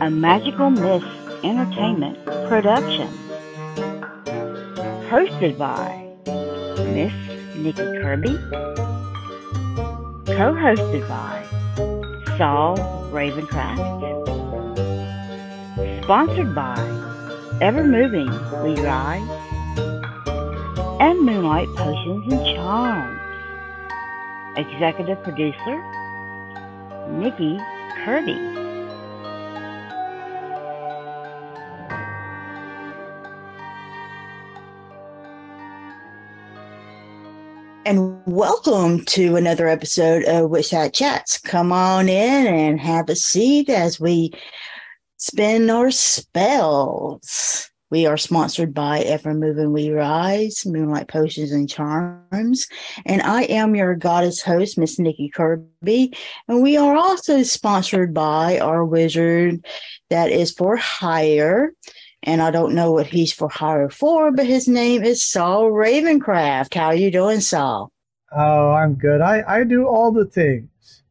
[0.00, 1.04] A Magical Miss
[1.44, 3.08] Entertainment production.
[5.10, 6.06] Hosted by
[6.94, 7.12] Miss
[7.56, 8.38] Nikki Kirby.
[10.26, 11.44] Co-hosted by
[12.38, 12.76] Saul
[13.12, 13.98] Ravencraft.
[16.04, 16.78] Sponsored by
[17.60, 18.28] Ever Moving
[18.82, 19.28] Rise
[21.00, 23.16] and Moonlight Potions and Charms.
[24.56, 25.97] Executive Producer
[27.10, 27.58] Nikki
[28.04, 28.36] Kirby.
[37.84, 41.38] And welcome to another episode of Witch Hat Chats.
[41.38, 44.32] Come on in and have a seat as we
[45.16, 47.70] spin our spells.
[47.90, 52.66] We are sponsored by Ever Moving We Rise, Moonlight Potions and Charms.
[53.06, 56.12] And I am your goddess host, Miss Nikki Kirby.
[56.48, 59.64] And we are also sponsored by our wizard
[60.10, 61.72] that is for hire.
[62.22, 66.74] And I don't know what he's for hire for, but his name is Saul Ravencraft.
[66.74, 67.90] How are you doing, Saul?
[68.36, 69.22] Oh, I'm good.
[69.22, 71.02] I, I do all the things.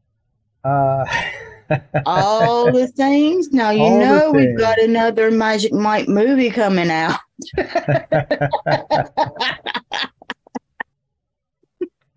[0.62, 1.04] Uh
[2.06, 3.50] all the things.
[3.52, 7.18] Now you All know we've got another Magic Mike movie coming out.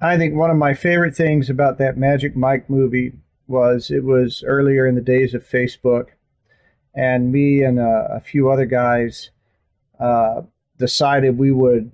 [0.03, 3.13] I think one of my favorite things about that Magic Mike movie
[3.47, 6.07] was it was earlier in the days of Facebook,
[6.95, 9.29] and me and a, a few other guys
[9.99, 10.41] uh,
[10.79, 11.91] decided we would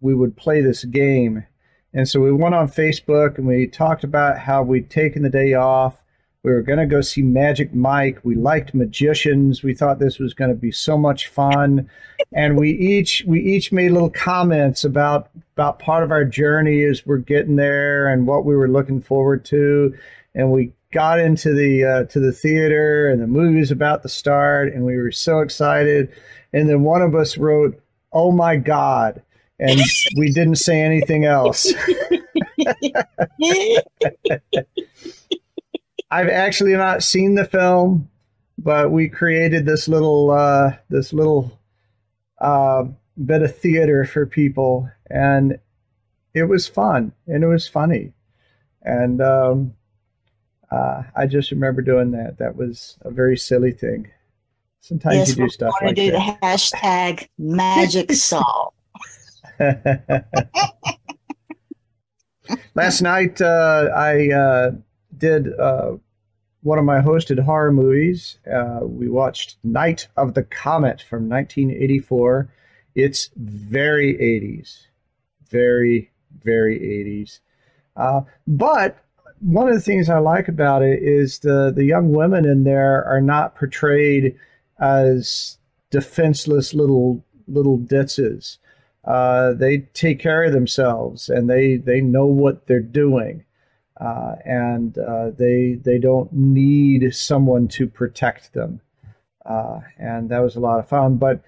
[0.00, 1.46] we would play this game,
[1.94, 5.54] and so we went on Facebook and we talked about how we'd taken the day
[5.54, 6.02] off.
[6.44, 8.20] We were going to go see Magic Mike.
[8.22, 9.62] We liked magicians.
[9.62, 11.90] We thought this was going to be so much fun,
[12.32, 17.04] and we each we each made little comments about about part of our journey as
[17.04, 19.94] we're getting there and what we were looking forward to.
[20.34, 24.08] And we got into the uh, to the theater, and the movie was about to
[24.08, 26.12] start, and we were so excited.
[26.52, 27.80] And then one of us wrote,
[28.12, 29.22] "Oh my God!"
[29.60, 29.80] and
[30.16, 31.72] we didn't say anything else.
[36.10, 38.08] I've actually not seen the film,
[38.56, 41.58] but we created this little uh, this little
[42.40, 42.84] uh,
[43.24, 45.58] bit of theater for people, and
[46.34, 48.12] it was fun and it was funny,
[48.82, 49.74] and um,
[50.70, 52.38] uh, I just remember doing that.
[52.38, 54.10] That was a very silly thing.
[54.80, 56.38] Sometimes yes, you do stuff like do that.
[56.40, 58.72] the hashtag Magic Saul.
[62.74, 64.70] Last night, uh, I uh,
[65.18, 65.96] did uh,
[66.62, 68.38] one of my hosted horror movies.
[68.50, 72.48] Uh, we watched Night of the Comet from 1984.
[72.94, 74.86] It's very 80s,
[75.48, 76.10] very,
[76.42, 77.40] very 80s.
[77.96, 79.04] Uh, but
[79.40, 83.04] one of the things I like about it is the, the young women in there
[83.04, 84.36] are not portrayed
[84.80, 85.58] as
[85.90, 88.58] defenseless little little ditzes
[89.04, 93.44] uh, they take care of themselves and they they know what they're doing
[94.00, 98.80] uh, and uh, they they don't need someone to protect them.
[99.44, 101.16] Uh, and that was a lot of fun.
[101.16, 101.42] But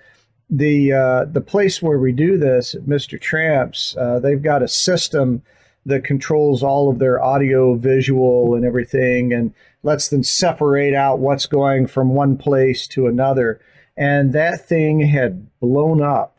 [0.49, 3.21] the uh, the place where we do this Mr.
[3.21, 5.43] Tramps uh, they've got a system
[5.87, 11.47] that controls all of their audio visual and everything and lets them separate out what's
[11.47, 13.61] going from one place to another.
[13.97, 16.39] And that thing had blown up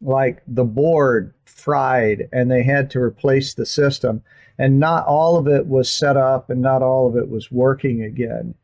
[0.00, 4.22] like the board fried and they had to replace the system
[4.58, 8.02] and not all of it was set up and not all of it was working
[8.02, 8.54] again.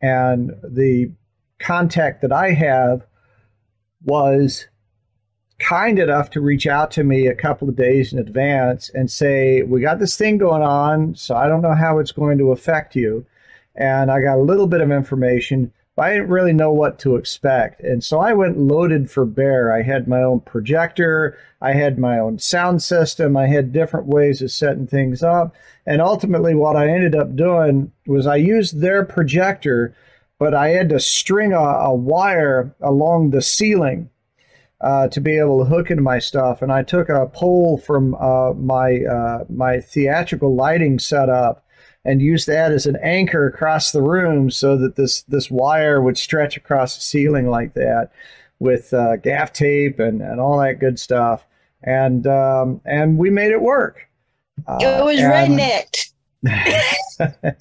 [0.00, 1.10] And the
[1.58, 3.06] contact that i have
[4.04, 4.66] was
[5.58, 9.62] kind enough to reach out to me a couple of days in advance and say
[9.62, 12.94] we got this thing going on so i don't know how it's going to affect
[12.94, 13.24] you.
[13.74, 17.80] And i got a little bit of information I didn't really know what to expect.
[17.80, 19.72] And so I went loaded for bear.
[19.72, 24.42] I had my own projector, I had my own sound system, I had different ways
[24.42, 25.54] of setting things up.
[25.86, 29.94] And ultimately, what I ended up doing was I used their projector,
[30.38, 34.10] but I had to string a, a wire along the ceiling.
[34.78, 38.14] Uh, to be able to hook into my stuff, and I took a pole from
[38.16, 41.64] uh, my uh, my theatrical lighting setup,
[42.06, 46.16] and use that as an anchor across the room so that this this wire would
[46.16, 48.10] stretch across the ceiling like that
[48.58, 51.44] with uh, gaff tape and, and all that good stuff.
[51.82, 54.08] And um, and we made it work.
[54.66, 56.12] Uh, it was and- rednecked.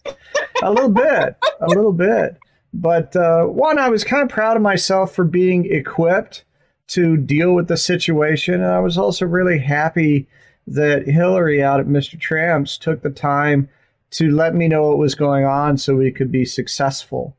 [0.61, 2.37] a little bit a little bit.
[2.73, 6.43] But uh, one i was kind of proud of myself for being equipped
[6.89, 8.55] to deal with the situation.
[8.55, 10.27] And i was also really happy
[10.67, 13.69] that hillary out at mr tramps took the time
[14.17, 17.35] to let me know what was going on so we could be successful.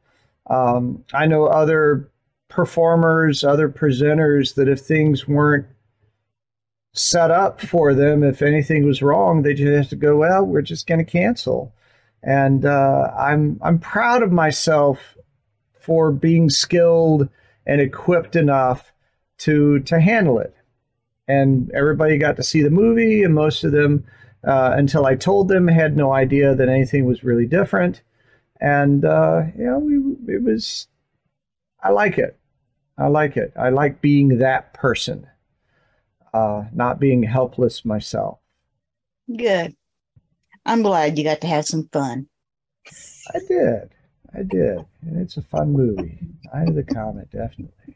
[0.48, 2.10] Um, I know other
[2.48, 5.66] performers, other presenters that if things weren't
[6.92, 10.62] set up for them, if anything was wrong, they just have to go, well, we're
[10.62, 11.72] just going to cancel.
[12.22, 15.16] And uh, I'm I'm proud of myself
[15.80, 17.28] for being skilled
[17.66, 18.92] and equipped enough
[19.38, 20.54] to to handle it.
[21.28, 24.04] And everybody got to see the movie, and most of them,
[24.46, 28.02] uh, until I told them, had no idea that anything was really different.
[28.60, 29.96] And uh, yeah, we
[30.32, 30.88] it was.
[31.82, 32.38] I like it.
[32.96, 33.52] I like it.
[33.58, 35.26] I like being that person,
[36.32, 38.38] uh, not being helpless myself.
[39.34, 39.76] Good.
[40.64, 42.28] I'm glad you got to have some fun.
[43.34, 43.90] I did.
[44.34, 44.84] I did.
[45.02, 46.18] And it's a fun movie.
[46.52, 47.94] Eye of the Comet, definitely.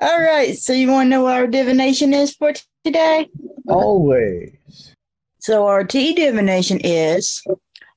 [0.00, 0.56] All right.
[0.56, 2.52] So you want to know what our divination is for
[2.84, 3.28] today?
[3.68, 4.94] Always.
[5.38, 7.42] So our T divination is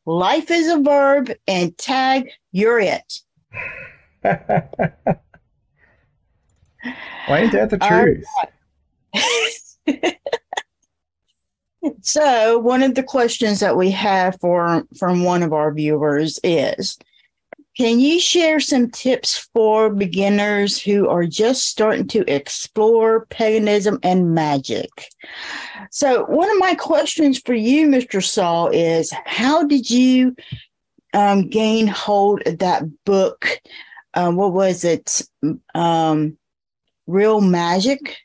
[0.06, 3.22] life is a verb and tag you're it.
[4.22, 4.38] Why
[7.30, 8.26] ain't that the truth?
[12.02, 16.98] so one of the questions that we have for from one of our viewers is
[17.80, 24.36] can you share some tips for beginners who are just starting to explore paganism and
[24.36, 24.90] magic?
[25.90, 28.22] So, one of my questions for you, Mr.
[28.22, 30.36] Saul, is how did you
[31.14, 33.62] um, gain hold of that book
[34.14, 35.22] uh, what was it?
[35.74, 36.38] Um,
[37.08, 38.18] Real Magic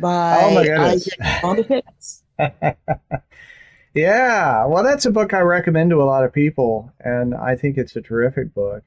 [0.00, 2.22] by oh my goodness.
[3.94, 7.78] yeah, well, that's a book I recommend to a lot of people, and I think
[7.78, 8.82] it's a terrific book.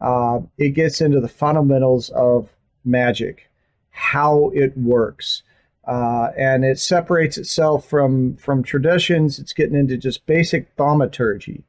[0.00, 2.48] Uh, it gets into the fundamentals of
[2.84, 3.50] magic,
[3.90, 5.42] how it works,
[5.86, 9.38] uh, and it separates itself from from traditions.
[9.38, 11.64] It's getting into just basic thaumaturgy,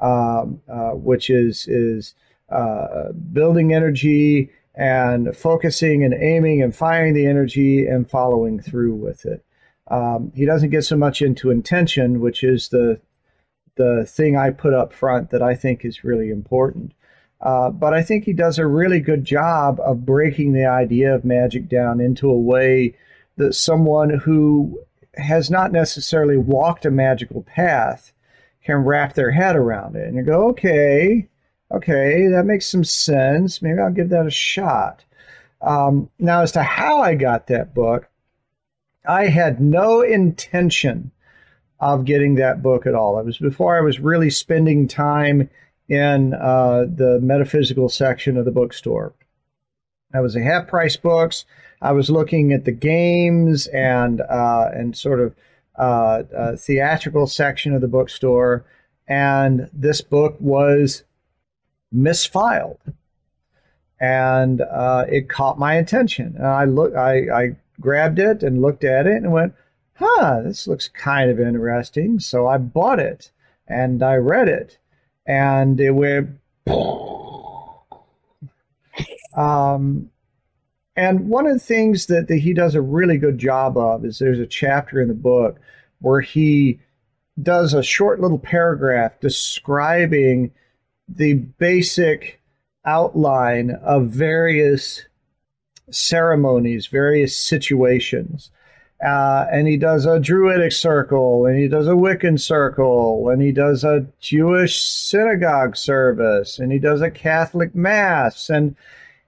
[0.00, 2.14] um, uh, which is is
[2.50, 9.26] uh, building energy and focusing and aiming and firing the energy and following through with
[9.26, 9.44] it.
[9.92, 12.98] Um, he doesn't get so much into intention, which is the
[13.76, 16.92] the thing I put up front that I think is really important.
[17.40, 21.24] Uh, but I think he does a really good job of breaking the idea of
[21.24, 22.94] magic down into a way
[23.36, 24.80] that someone who
[25.14, 28.12] has not necessarily walked a magical path
[28.64, 31.28] can wrap their head around it and go, okay,
[31.70, 33.60] okay, that makes some sense.
[33.60, 35.04] Maybe I'll give that a shot.
[35.60, 38.08] Um, now, as to how I got that book,
[39.04, 41.10] I had no intention
[41.80, 43.18] of getting that book at all.
[43.18, 45.50] It was before I was really spending time
[45.88, 49.14] in uh, the metaphysical section of the bookstore.
[50.14, 51.44] I was a half price books.
[51.80, 55.34] I was looking at the games and uh, and sort of
[55.76, 58.64] uh, uh theatrical section of the bookstore,
[59.08, 61.02] and this book was
[61.92, 62.78] misfiled,
[63.98, 66.34] and uh, it caught my attention.
[66.36, 69.54] And I look, I, I grabbed it and looked at it and went,
[69.94, 73.30] "Huh, this looks kind of interesting." So I bought it
[73.66, 74.78] and I read it,
[75.26, 76.38] and it went.
[79.36, 80.10] um,
[80.94, 84.18] and one of the things that, that he does a really good job of is
[84.18, 85.58] there's a chapter in the book
[86.00, 86.80] where he
[87.40, 90.52] does a short little paragraph describing
[91.08, 92.40] the basic
[92.84, 95.06] outline of various
[95.90, 98.50] ceremonies, various situations.
[99.04, 103.50] Uh, and he does a Druidic circle, and he does a Wiccan circle, and he
[103.50, 108.76] does a Jewish synagogue service, and he does a Catholic mass, and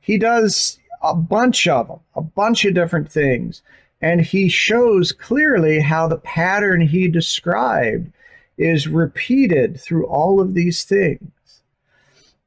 [0.00, 3.62] he does a bunch of them, a bunch of different things.
[4.00, 8.12] And he shows clearly how the pattern he described
[8.56, 11.30] is repeated through all of these things.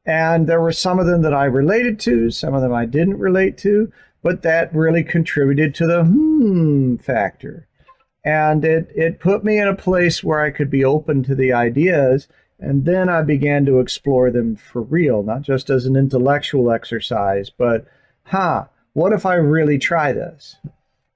[0.07, 3.19] And there were some of them that I related to, some of them I didn't
[3.19, 3.91] relate to,
[4.23, 7.67] but that really contributed to the hmm factor.
[8.23, 11.53] And it, it put me in a place where I could be open to the
[11.53, 12.27] ideas.
[12.59, 17.49] And then I began to explore them for real, not just as an intellectual exercise,
[17.49, 17.85] but,
[18.23, 20.55] huh, what if I really try this?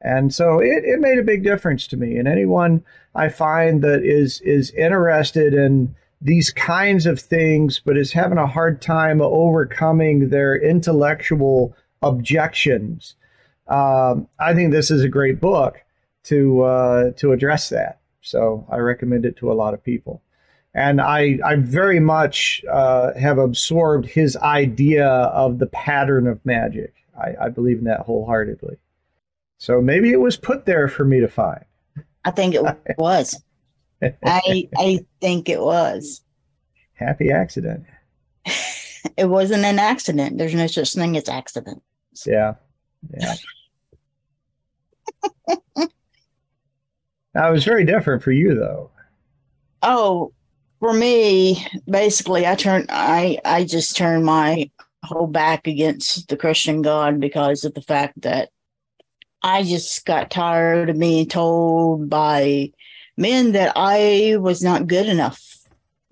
[0.01, 2.17] And so it, it made a big difference to me.
[2.17, 2.83] And anyone
[3.15, 8.47] I find that is is interested in these kinds of things, but is having a
[8.47, 13.15] hard time overcoming their intellectual objections.
[13.67, 15.81] Um, I think this is a great book
[16.25, 17.99] to uh, to address that.
[18.21, 20.21] So I recommend it to a lot of people.
[20.73, 26.93] And I, I very much uh, have absorbed his idea of the pattern of magic.
[27.19, 28.77] I, I believe in that wholeheartedly.
[29.57, 31.65] So maybe it was put there for me to find.
[32.23, 32.63] I think it
[32.97, 33.41] was.
[34.01, 36.21] I I think it was.
[36.93, 37.85] Happy accident.
[39.17, 40.37] It wasn't an accident.
[40.37, 41.81] There's no such thing as accident.
[42.25, 42.53] Yeah.
[43.19, 43.35] Yeah.
[47.33, 48.91] now, it was very different for you, though.
[49.81, 50.33] Oh,
[50.79, 52.87] for me, basically, I turned.
[52.89, 54.69] I I just turned my
[55.03, 58.49] whole back against the Christian God because of the fact that
[59.41, 62.71] I just got tired of being told by
[63.17, 65.41] men that I was not good enough.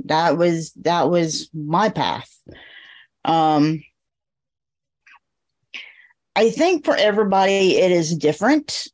[0.06, 2.30] That was that was my path.
[3.26, 3.84] Um,
[6.36, 8.88] I think for everybody it is different.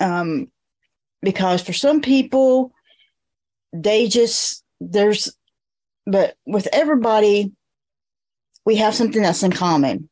[0.00, 0.48] Um,
[1.22, 2.72] because for some people,
[3.72, 5.34] they just there's
[6.06, 7.52] but with everybody
[8.66, 10.08] we have something that's in common.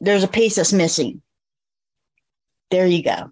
[0.00, 1.22] There's a piece that's missing.
[2.70, 3.30] There you go.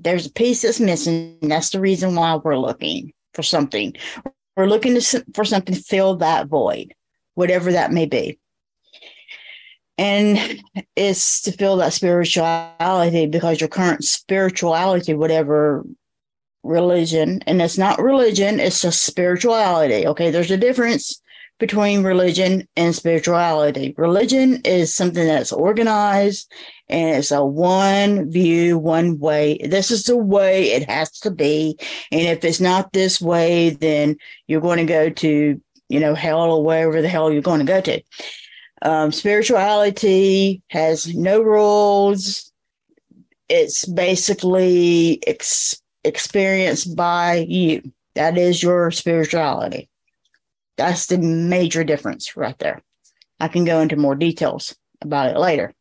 [0.00, 1.38] There's a piece that's missing.
[1.42, 3.94] That's the reason why we're looking for something.
[4.56, 6.94] We're looking to, for something to fill that void,
[7.34, 8.38] whatever that may be.
[9.96, 10.62] And
[10.94, 15.84] it's to fill that spirituality because your current spirituality, whatever
[16.62, 20.06] religion, and it's not religion, it's just spirituality.
[20.06, 21.20] Okay, there's a difference
[21.58, 23.94] between religion and spirituality.
[23.96, 26.50] Religion is something that's organized
[26.88, 29.58] and it's a one view, one way.
[29.64, 31.76] This is the way it has to be.
[32.12, 36.52] And if it's not this way, then you're going to go to, you know, hell
[36.52, 38.02] or wherever the hell you're going to go to.
[38.82, 42.52] Um, spirituality has no rules.
[43.48, 47.92] It's basically ex- experienced by you.
[48.14, 49.88] That is your spirituality.
[50.78, 52.82] That's the major difference right there.
[53.40, 55.74] I can go into more details about it later.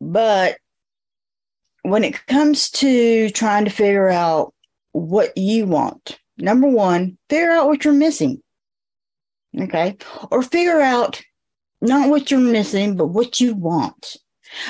[0.00, 0.58] But
[1.82, 4.54] when it comes to trying to figure out
[4.92, 8.40] what you want, number one, figure out what you're missing.
[9.58, 9.96] Okay.
[10.30, 11.20] Or figure out
[11.80, 14.16] not what you're missing, but what you want.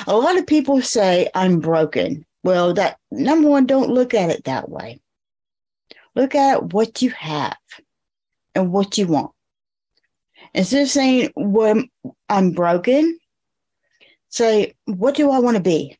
[0.07, 2.25] A lot of people say, I'm broken.
[2.43, 5.01] Well, that number one, don't look at it that way.
[6.15, 7.57] Look at what you have
[8.57, 9.31] and what you want.
[10.53, 11.83] Instead of saying, well,
[12.27, 13.17] I'm broken,
[14.29, 15.97] say, what do I want to be?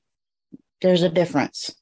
[0.81, 1.73] There's a difference.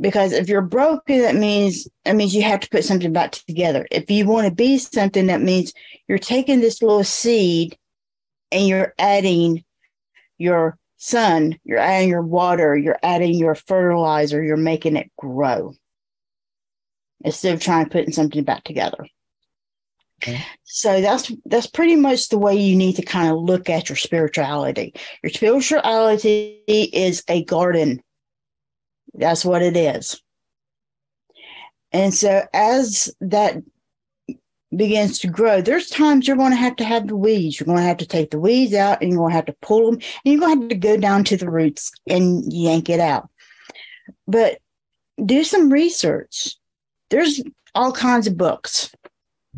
[0.00, 3.86] Because if you're broken, that means that means you have to put something back together.
[3.90, 5.72] If you want to be something, that means
[6.08, 7.76] you're taking this little seed
[8.50, 9.62] and you're adding
[10.38, 15.74] your sun, you're adding your water, you're adding your fertilizer, you're making it grow
[17.24, 19.06] instead of trying to putting something back together.
[20.64, 23.96] So that's that's pretty much the way you need to kind of look at your
[23.96, 24.94] spirituality.
[25.22, 28.02] Your spirituality is a garden.
[29.14, 30.20] That's what it is.
[31.92, 33.56] And so as that
[34.74, 37.60] begins to grow, there's times you're going to have to have the weeds.
[37.60, 39.56] You're going to have to take the weeds out and you're going to have to
[39.60, 42.88] pull them and you're going to have to go down to the roots and yank
[42.88, 43.28] it out.
[44.26, 44.58] But
[45.22, 46.56] do some research.
[47.10, 47.42] There's
[47.74, 48.90] all kinds of books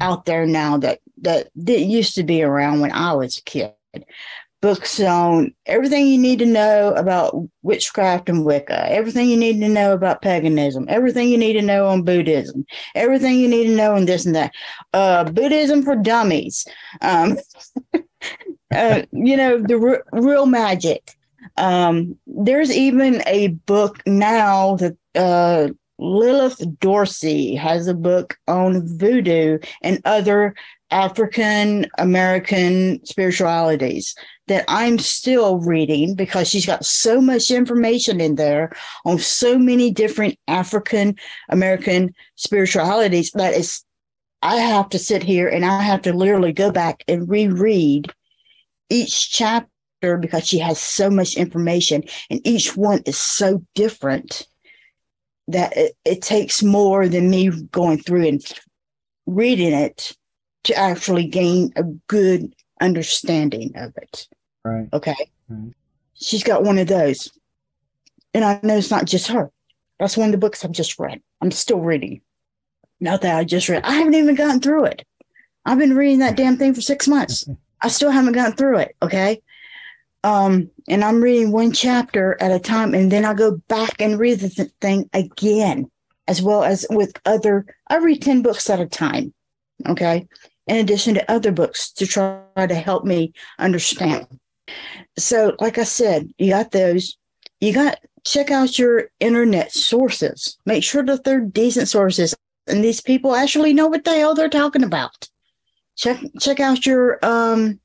[0.00, 3.72] out there now that that didn't used to be around when I was a kid.
[4.60, 9.68] Books on everything you need to know about witchcraft and Wicca, everything you need to
[9.68, 13.94] know about paganism, everything you need to know on Buddhism, everything you need to know
[13.94, 14.52] on this and that.
[14.94, 16.66] Uh, Buddhism for dummies.
[17.02, 17.36] Um,
[18.74, 21.14] uh, you know, the real magic.
[21.58, 29.58] Um, there's even a book now that uh, Lilith Dorsey has a book on voodoo
[29.82, 30.54] and other
[30.90, 34.14] African American spiritualities
[34.46, 38.72] that I'm still reading because she's got so much information in there
[39.04, 41.16] on so many different African
[41.48, 43.84] American spiritualities that is
[44.42, 48.12] I have to sit here and I have to literally go back and reread
[48.90, 54.46] each chapter because she has so much information and each one is so different
[55.48, 58.44] that it, it takes more than me going through and
[59.26, 60.16] reading it
[60.64, 64.28] to actually gain a good understanding of it.
[64.64, 64.88] Right.
[64.92, 65.16] Okay.
[65.48, 65.72] Right.
[66.14, 67.30] She's got one of those.
[68.32, 69.50] And I know it's not just her.
[69.98, 71.20] That's one of the books I've just read.
[71.40, 72.20] I'm still reading.
[73.00, 73.84] Not that I just read.
[73.84, 75.06] I haven't even gotten through it.
[75.66, 77.48] I've been reading that damn thing for six months.
[77.82, 78.96] I still haven't gotten through it.
[79.02, 79.42] Okay.
[80.24, 84.18] Um, and I'm reading one chapter at a time, and then I go back and
[84.18, 85.90] read the th- thing again,
[86.26, 87.66] as well as with other.
[87.88, 89.34] I read ten books at a time,
[89.86, 90.26] okay,
[90.66, 94.26] in addition to other books to try to help me understand.
[95.18, 97.18] So, like I said, you got those.
[97.60, 100.56] You got check out your internet sources.
[100.64, 102.34] Make sure that they're decent sources.
[102.66, 105.28] and these people actually know what the hell they're talking about.
[105.96, 107.78] Check check out your um,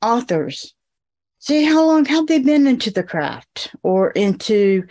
[0.00, 0.74] authors.
[1.40, 4.86] See how long have they been into the craft or into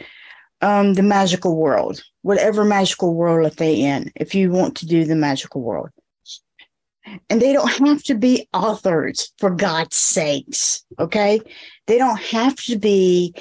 [0.61, 4.11] um, the magical world, whatever magical world that they in.
[4.15, 5.89] If you want to do the magical world,
[7.29, 10.83] and they don't have to be authors for God's sakes.
[10.99, 11.39] Okay,
[11.85, 13.33] they don't have to be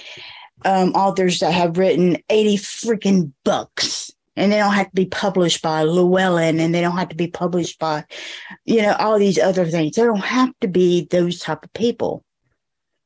[0.65, 5.63] um, authors that have written eighty freaking books and they don't have to be published
[5.63, 8.05] by Llewellyn and they don't have to be published by,
[8.65, 9.97] you know, all these other things.
[9.97, 12.25] They don't have to be those type of people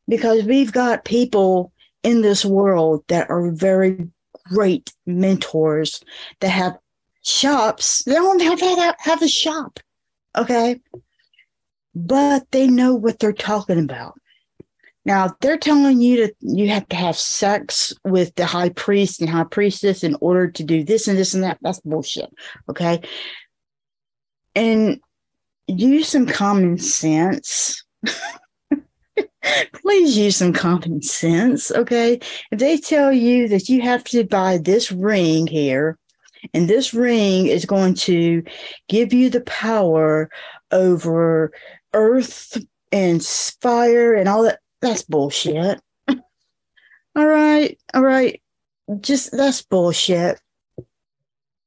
[0.09, 4.09] because we've got people in this world that are very
[4.49, 6.03] great mentors
[6.41, 6.77] that have
[7.23, 8.05] shops.
[8.05, 9.79] They don't have to have, a shop.
[10.37, 10.81] Okay.
[11.95, 14.19] But they know what they're talking about.
[15.05, 19.21] Now, if they're telling you that you have to have sex with the high priest
[19.21, 22.33] and high priestess in order to do this and this and that, that's bullshit.
[22.69, 23.01] Okay.
[24.55, 25.01] And
[25.67, 27.85] use some common sense.
[29.73, 31.71] Please use some common sense.
[31.71, 32.21] Okay.
[32.51, 35.99] If they tell you that you have to buy this ring here,
[36.55, 38.43] and this ring is going to
[38.89, 40.29] give you the power
[40.71, 41.53] over
[41.93, 42.59] earth
[42.91, 45.81] and fire and all that that's bullshit.
[46.09, 46.19] all
[47.27, 48.43] right, all right.
[49.01, 50.41] Just that's bullshit.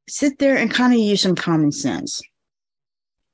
[0.08, 2.22] Sit there and kind of use some common sense.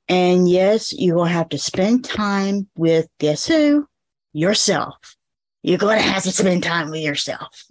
[0.08, 3.88] And yes, you will have to spend time with guess who?
[4.34, 5.16] Yourself.
[5.64, 7.66] You're going to have to spend time with yourself.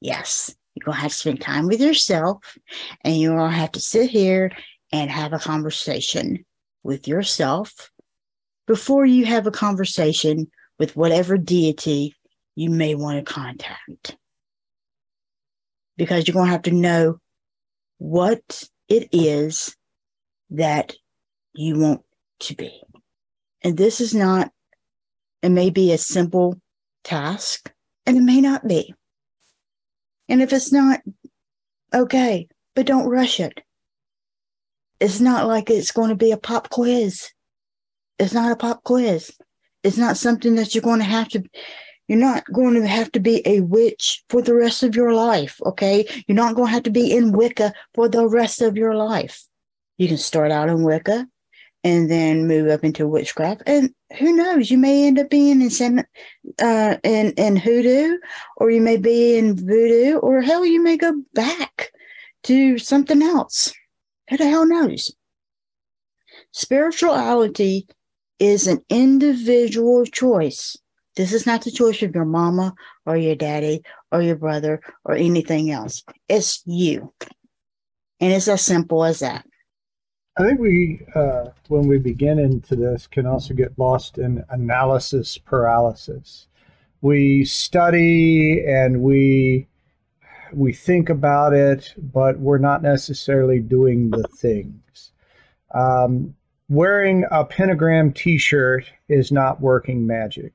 [0.00, 2.56] Yes, you're going to have to spend time with yourself
[3.02, 4.52] and you're going to have to sit here
[4.90, 6.44] and have a conversation
[6.82, 7.90] with yourself
[8.66, 12.14] before you have a conversation with whatever deity
[12.54, 14.16] you may want to contact.
[15.96, 17.18] Because you're going to have to know
[17.98, 19.76] what it is
[20.50, 20.94] that
[21.54, 22.02] you want
[22.40, 22.82] to be.
[23.62, 24.50] And this is not,
[25.42, 26.60] it may be a simple
[27.04, 27.72] task
[28.06, 28.94] and it may not be.
[30.28, 31.00] And if it's not,
[31.92, 33.60] okay, but don't rush it.
[35.00, 37.28] It's not like it's going to be a pop quiz.
[38.18, 39.32] It's not a pop quiz.
[39.82, 41.42] It's not something that you're going to have to,
[42.06, 45.60] you're not going to have to be a witch for the rest of your life.
[45.66, 46.06] Okay.
[46.28, 49.44] You're not going to have to be in Wicca for the rest of your life.
[49.98, 51.26] You can start out in Wicca
[51.84, 53.62] and then move up into witchcraft.
[53.66, 56.00] And who knows, you may end up being in some,
[56.60, 58.18] uh, in, in hoodoo,
[58.56, 61.92] or you may be in voodoo, or hell, you may go back
[62.44, 63.72] to something else.
[64.30, 65.14] Who the hell knows?
[66.52, 67.86] Spirituality
[68.38, 70.76] is an individual choice.
[71.16, 72.74] This is not the choice of your mama
[73.06, 76.02] or your daddy or your brother or anything else.
[76.28, 77.12] It's you.
[78.20, 79.46] And it's as simple as that.
[80.38, 85.36] I think we, uh, when we begin into this, can also get lost in analysis
[85.36, 86.46] paralysis.
[87.02, 89.66] We study and we
[90.54, 95.12] we think about it, but we're not necessarily doing the things.
[95.74, 96.34] Um,
[96.68, 100.54] wearing a pentagram t-shirt is not working magic.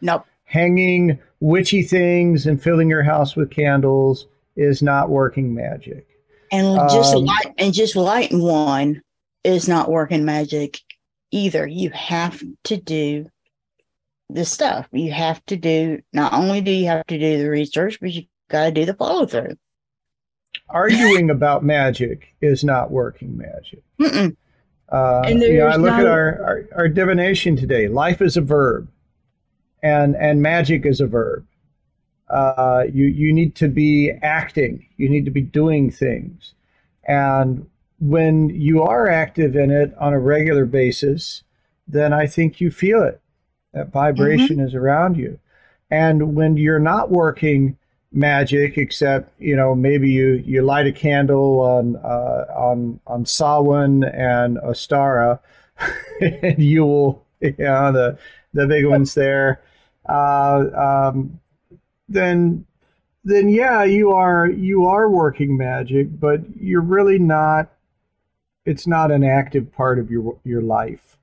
[0.00, 0.26] Nope.
[0.44, 4.26] Hanging witchy things and filling your house with candles
[4.56, 6.06] is not working magic.
[6.50, 9.02] And just um, light and just lighting one
[9.44, 10.80] is not working magic
[11.30, 11.66] either.
[11.66, 13.26] You have to do
[14.30, 14.88] the stuff.
[14.92, 18.24] You have to do not only do you have to do the research, but you
[18.48, 19.56] got to do the follow through.
[20.68, 23.82] Arguing about magic is not working magic.
[24.00, 24.36] Mm-mm.
[24.90, 26.00] Uh, and you know, I look no...
[26.00, 27.88] at our, our, our divination today.
[27.88, 28.88] Life is a verb,
[29.82, 31.46] and and magic is a verb.
[32.28, 34.86] Uh, you you need to be acting.
[34.96, 36.54] You need to be doing things,
[37.04, 37.66] and
[38.00, 41.42] when you are active in it on a regular basis,
[41.86, 43.20] then I think you feel it.
[43.72, 44.66] That vibration mm-hmm.
[44.66, 45.38] is around you,
[45.90, 47.76] and when you're not working
[48.12, 54.04] magic, except you know maybe you you light a candle on uh, on on Samhain
[54.04, 55.40] and Ostara,
[56.20, 58.18] and you will you know the
[58.54, 59.62] the big ones there.
[60.08, 61.38] Uh, um,
[62.08, 62.64] then
[63.24, 67.70] then yeah, you are you are working magic, but you're really not.
[68.68, 71.16] It's not an active part of your your life.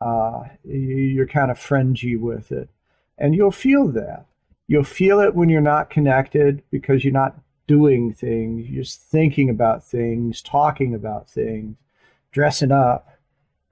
[0.00, 2.68] Uh, you're kind of fringy with it,
[3.18, 4.26] and you'll feel that
[4.66, 9.50] You'll feel it when you're not connected because you're not doing things, you're just thinking
[9.50, 11.76] about things, talking about things,
[12.32, 13.08] dressing up,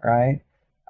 [0.03, 0.41] right?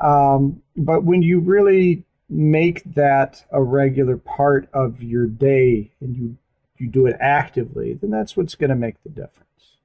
[0.01, 6.37] Um, but when you really make that a regular part of your day and you
[6.79, 9.77] you do it actively, then that's what's going to make the difference.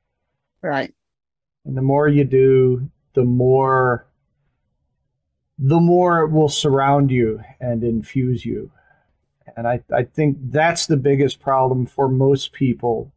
[0.64, 0.96] Right.
[1.68, 4.08] And the more you do, the more
[5.60, 8.72] the more it will surround you and infuse you.
[9.56, 13.12] And I, I think that's the biggest problem for most people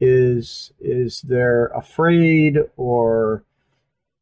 [0.00, 3.44] is is they're afraid or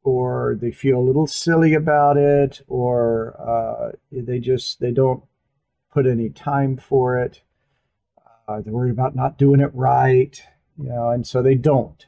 [0.04, 5.24] or they feel a little silly about it or uh, they just they don't
[5.92, 7.42] put any time for it
[8.48, 10.42] uh, they're worried about not doing it right
[10.78, 12.06] you know and so they don't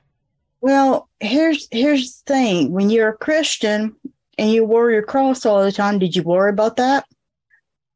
[0.60, 2.72] Well, here's here's the thing.
[2.72, 3.96] When you're a Christian
[4.36, 7.06] and you wear your cross all the time, did you worry about that?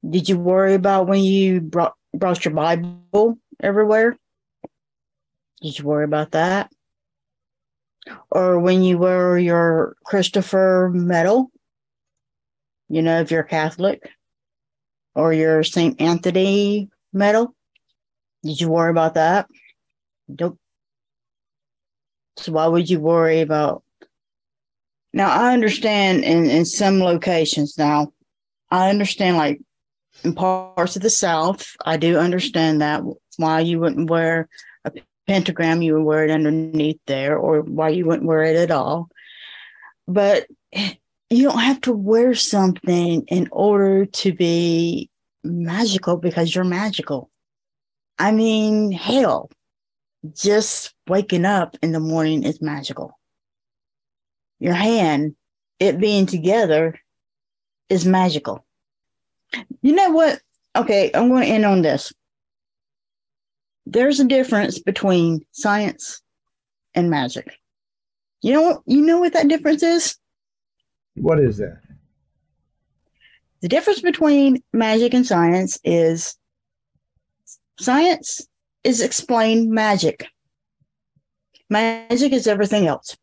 [0.09, 4.16] Did you worry about when you brought brought your Bible everywhere?
[5.61, 6.72] Did you worry about that?
[8.31, 11.51] Or when you wear your Christopher medal?
[12.88, 14.11] You know, if you're Catholic,
[15.14, 16.01] or your St.
[16.01, 17.55] Anthony medal?
[18.42, 19.48] Did you worry about that?
[20.29, 20.59] Nope.
[22.36, 23.82] So why would you worry about?
[25.12, 27.76] Now I understand in in some locations.
[27.76, 28.12] Now
[28.70, 29.60] I understand like
[30.24, 31.76] in parts of the South.
[31.84, 33.02] I do understand that
[33.36, 34.48] why you wouldn't wear
[34.84, 34.92] a
[35.26, 35.82] pentagram.
[35.82, 39.08] You would wear it underneath there, or why you wouldn't wear it at all.
[40.08, 45.10] But you don't have to wear something in order to be
[45.44, 47.30] magical because you're magical.
[48.18, 49.50] I mean, hell,
[50.35, 53.18] just waking up in the morning is magical.
[54.61, 55.35] Your hand,
[55.80, 56.98] it being together,
[57.88, 58.64] is magical.
[59.82, 60.40] You know what?
[60.76, 62.12] Okay, I'm going to end on this.
[63.85, 66.22] There's a difference between science
[66.94, 67.52] and magic.
[68.40, 70.16] You know, you know what that difference is?
[71.14, 71.78] what is that
[73.61, 76.37] The difference between magic and science is
[77.78, 78.46] science
[78.84, 80.26] is explain magic.
[81.70, 83.16] Magic is everything else.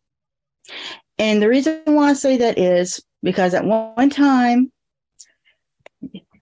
[1.17, 4.71] And the reason why I say that is because at one time,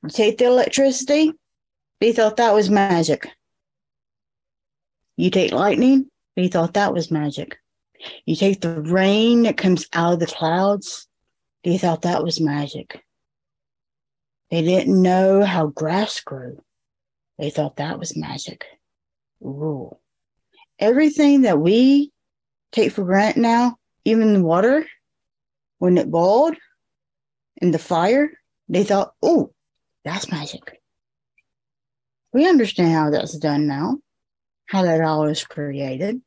[0.10, 1.34] take the electricity,
[2.00, 3.28] they thought that was magic.
[5.18, 7.58] You take lightning, they thought that was magic.
[8.26, 11.08] You take the rain that comes out of the clouds,
[11.64, 13.04] they thought that was magic.
[14.52, 16.64] They didn't know how grass grew.
[17.38, 18.66] They thought that was magic.
[19.44, 19.96] Ooh.
[20.80, 22.12] Everything that we
[22.72, 24.86] take for granted now, even the water,
[25.80, 26.56] when it boiled
[27.58, 28.32] in the fire,
[28.70, 29.52] they thought, oh,
[30.04, 30.82] that's magic.
[32.34, 33.98] We understand how that's done now,
[34.68, 36.22] how that all is created.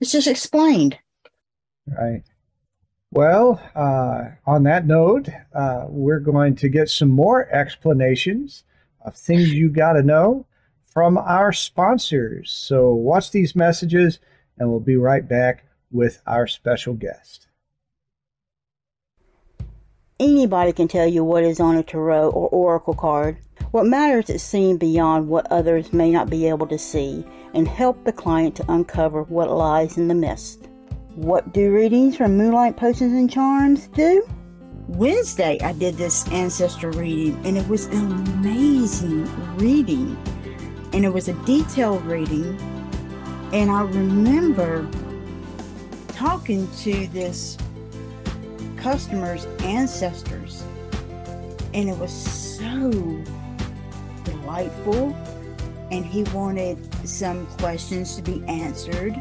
[0.00, 0.98] It's just explained.
[1.86, 2.22] Right.
[3.10, 8.64] Well, uh, on that note, uh, we're going to get some more explanations
[9.04, 10.46] of things you got to know
[10.94, 12.50] from our sponsors.
[12.52, 14.20] So watch these messages,
[14.56, 17.48] and we'll be right back with our special guest.
[20.20, 23.36] Anybody can tell you what is on a tarot or oracle card.
[23.72, 28.04] What matters is seeing beyond what others may not be able to see and help
[28.04, 30.68] the client to uncover what lies in the mist.
[31.16, 34.24] What do readings from Moonlight Potions and Charms do?
[34.86, 39.24] Wednesday, I did this ancestor reading, and it was an amazing
[39.56, 40.16] reading.
[40.94, 42.56] And it was a detailed reading.
[43.52, 44.88] And I remember
[46.12, 47.58] talking to this
[48.76, 50.62] customer's ancestors,
[51.74, 52.92] and it was so
[54.22, 55.16] delightful.
[55.90, 56.78] And he wanted
[57.08, 59.16] some questions to be answered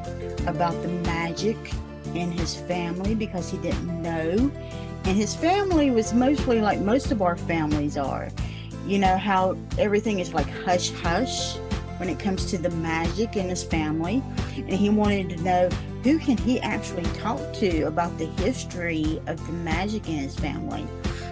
[0.46, 1.58] about the magic
[2.14, 4.52] in his family because he didn't know.
[5.06, 8.30] And his family was mostly like most of our families are.
[8.86, 11.58] You know, how everything is like hush hush
[12.04, 14.22] when it comes to the magic in his family.
[14.58, 15.70] And he wanted to know
[16.04, 20.86] who can he actually talk to about the history of the magic in his family.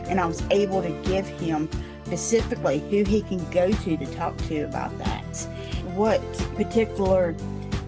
[0.05, 1.69] And I was able to give him
[2.05, 5.25] specifically who he can go to to talk to about that.
[5.93, 6.21] What
[6.55, 7.35] particular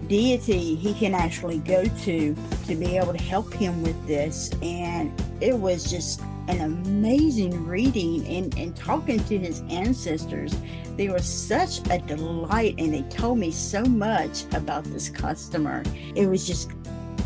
[0.06, 4.50] deity he can actually go to to be able to help him with this.
[4.60, 10.54] And it was just an amazing reading and, and talking to his ancestors.
[10.96, 15.82] They were such a delight and they told me so much about this customer.
[16.14, 16.70] It was just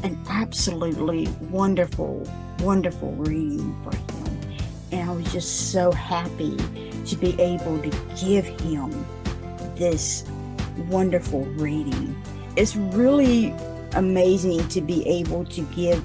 [0.02, 2.22] an absolutely wonderful,
[2.61, 4.40] wonderful reading for him.
[4.92, 6.57] And I was just so happy
[7.04, 9.04] to be able to give him
[9.76, 10.24] this
[10.88, 12.20] wonderful reading.
[12.57, 13.54] It's really
[13.92, 16.02] amazing to be able to give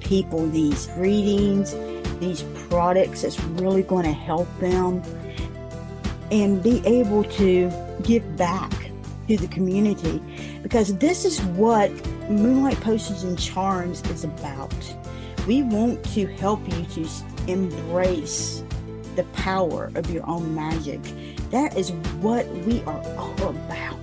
[0.00, 1.74] people these readings,
[2.20, 5.02] these products that's really going to help them,
[6.30, 7.70] and be able to
[8.02, 8.72] give back
[9.28, 10.22] to the community
[10.62, 11.90] because this is what
[12.28, 14.74] Moonlight Potions and Charms is about.
[15.46, 17.08] We want to help you to
[17.46, 18.64] embrace
[19.14, 21.00] the power of your own magic.
[21.50, 23.98] That is what we are all about.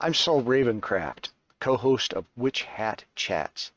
[0.00, 1.28] I'm Saul Ravencraft,
[1.60, 3.72] co-host of Witch Hat Chats.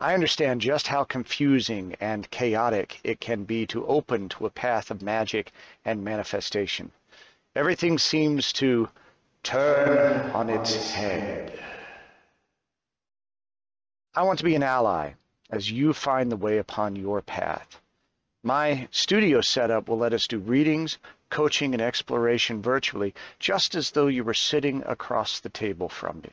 [0.00, 4.90] I understand just how confusing and chaotic it can be to open to a path
[4.90, 5.52] of magic
[5.84, 6.92] and manifestation.
[7.54, 8.88] Everything seems to
[9.42, 11.58] turn on its head.
[14.14, 15.12] I want to be an ally
[15.50, 17.80] as you find the way upon your path.
[18.42, 20.98] My studio setup will let us do readings,
[21.30, 26.30] coaching, and exploration virtually, just as though you were sitting across the table from me.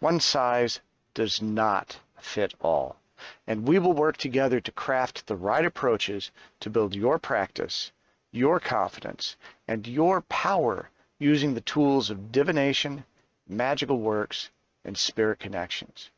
[0.00, 0.80] One size
[1.12, 2.96] does not fit all,
[3.48, 6.30] and we will work together to craft the right approaches
[6.60, 7.90] to build your practice,
[8.30, 13.04] your confidence, and your power using the tools of divination,
[13.48, 14.50] magical works,
[14.84, 16.10] and spirit connections.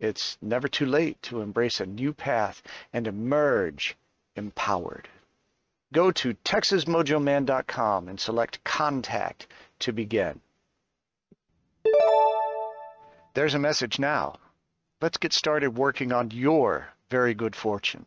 [0.00, 2.60] It's never too late to embrace a new path
[2.92, 3.96] and emerge
[4.34, 5.08] empowered.
[5.92, 9.46] Go to texasmojoman.com and select Contact
[9.78, 10.40] to begin.
[13.34, 14.34] There's a message now.
[15.00, 18.04] Let's get started working on your very good fortune.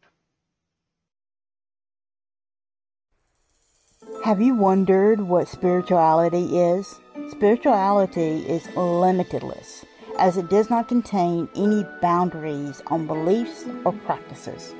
[4.23, 6.99] Have you wondered what spirituality is?
[7.31, 9.83] Spirituality is limitless,
[10.19, 14.75] as it does not contain any boundaries on beliefs or practices.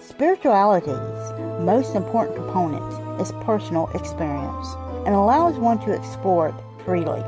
[0.00, 7.24] Spirituality's most important component is personal experience and allows one to explore it freely.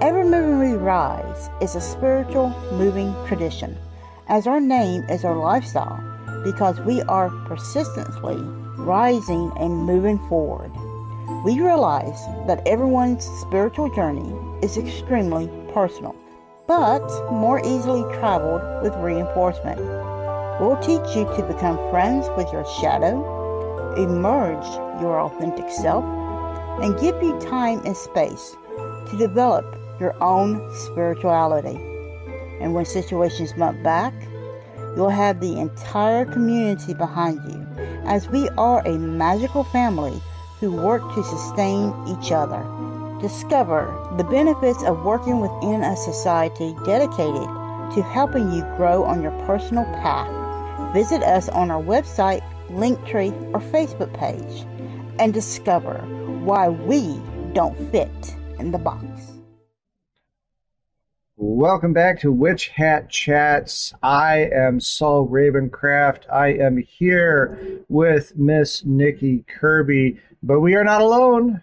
[0.00, 3.76] Ever Moving We Rise is a spiritual moving tradition,
[4.28, 5.98] as our name is our lifestyle
[6.44, 8.36] because we are persistently
[8.76, 10.70] rising and moving forward.
[11.44, 14.32] We realize that everyone's spiritual journey
[14.62, 16.14] is extremely personal,
[16.68, 19.80] but more easily traveled with reinforcement.
[20.60, 24.64] We'll teach you to become friends with your shadow, emerge
[25.02, 26.04] your authentic self,
[26.84, 28.56] and give you time and space
[29.10, 29.64] to develop
[30.00, 31.76] your own spirituality.
[32.60, 34.14] And when situations bump back,
[34.96, 37.66] you'll have the entire community behind you,
[38.04, 40.20] as we are a magical family
[40.60, 42.64] who work to sustain each other.
[43.20, 47.48] Discover the benefits of working within a society dedicated
[47.94, 50.38] to helping you grow on your personal path
[50.92, 54.64] Visit us on our website, Linktree, or Facebook page
[55.18, 55.98] and discover
[56.44, 57.20] why we
[57.52, 59.37] don't fit in the box.
[61.40, 63.94] Welcome back to Witch Hat Chats.
[64.02, 66.22] I am Saul Ravencraft.
[66.32, 71.62] I am here with Miss Nikki Kirby, but we are not alone.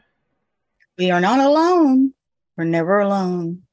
[0.98, 2.14] We are not alone.
[2.56, 3.64] We're never alone.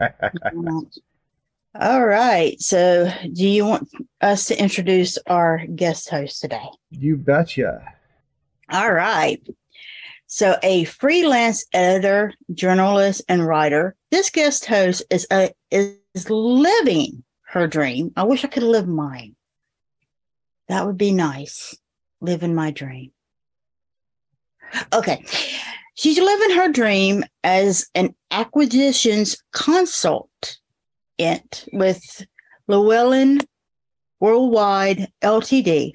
[0.00, 2.60] All right.
[2.60, 3.88] So, do you want
[4.20, 6.66] us to introduce our guest host today?
[6.90, 7.84] You betcha.
[8.68, 9.40] All right.
[10.32, 17.66] So, a freelance editor, journalist, and writer, this guest host is a, is living her
[17.66, 18.12] dream.
[18.16, 19.34] I wish I could live mine.
[20.68, 21.76] That would be nice.
[22.20, 23.10] Living my dream.
[24.92, 25.24] Okay.
[25.94, 30.58] She's living her dream as an acquisitions consult
[31.18, 32.24] it with
[32.68, 33.40] Llewellyn
[34.20, 35.94] Worldwide Ltd.,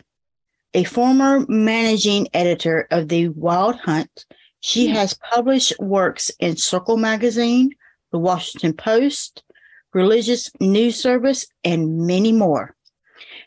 [0.75, 4.25] a former managing editor of the Wild Hunt.
[4.59, 4.93] She hmm.
[4.95, 7.71] has published works in Circle Magazine,
[8.11, 9.43] The Washington Post,
[9.93, 12.75] Religious News Service, and many more.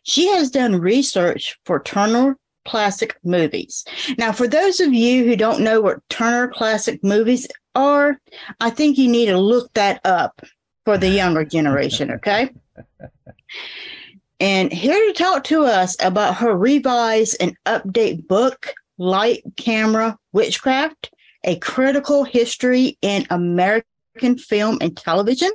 [0.04, 3.84] She has done research for Turner Classic Movies.
[4.16, 8.18] Now, for those of you who don't know what Turner Classic Movies are,
[8.60, 10.40] I think you need to look that up
[10.86, 12.50] for the younger generation, okay?
[14.40, 21.10] and here to talk to us about her revised and update book, Light Camera Witchcraft,
[21.44, 25.50] a critical history in American film and television.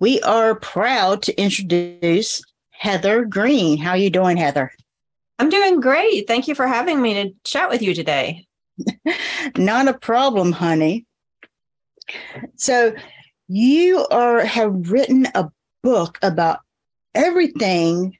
[0.00, 3.78] We are proud to introduce Heather Greene.
[3.78, 4.72] How are you doing, Heather?
[5.38, 6.26] I'm doing great.
[6.26, 8.46] Thank you for having me to chat with you today.
[9.56, 11.06] Not a problem, honey.
[12.56, 12.94] So
[13.48, 15.50] you are have written a
[15.82, 16.60] book about
[17.14, 18.16] everything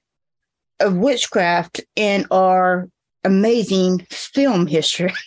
[0.81, 2.89] of witchcraft in our
[3.25, 5.13] amazing film history.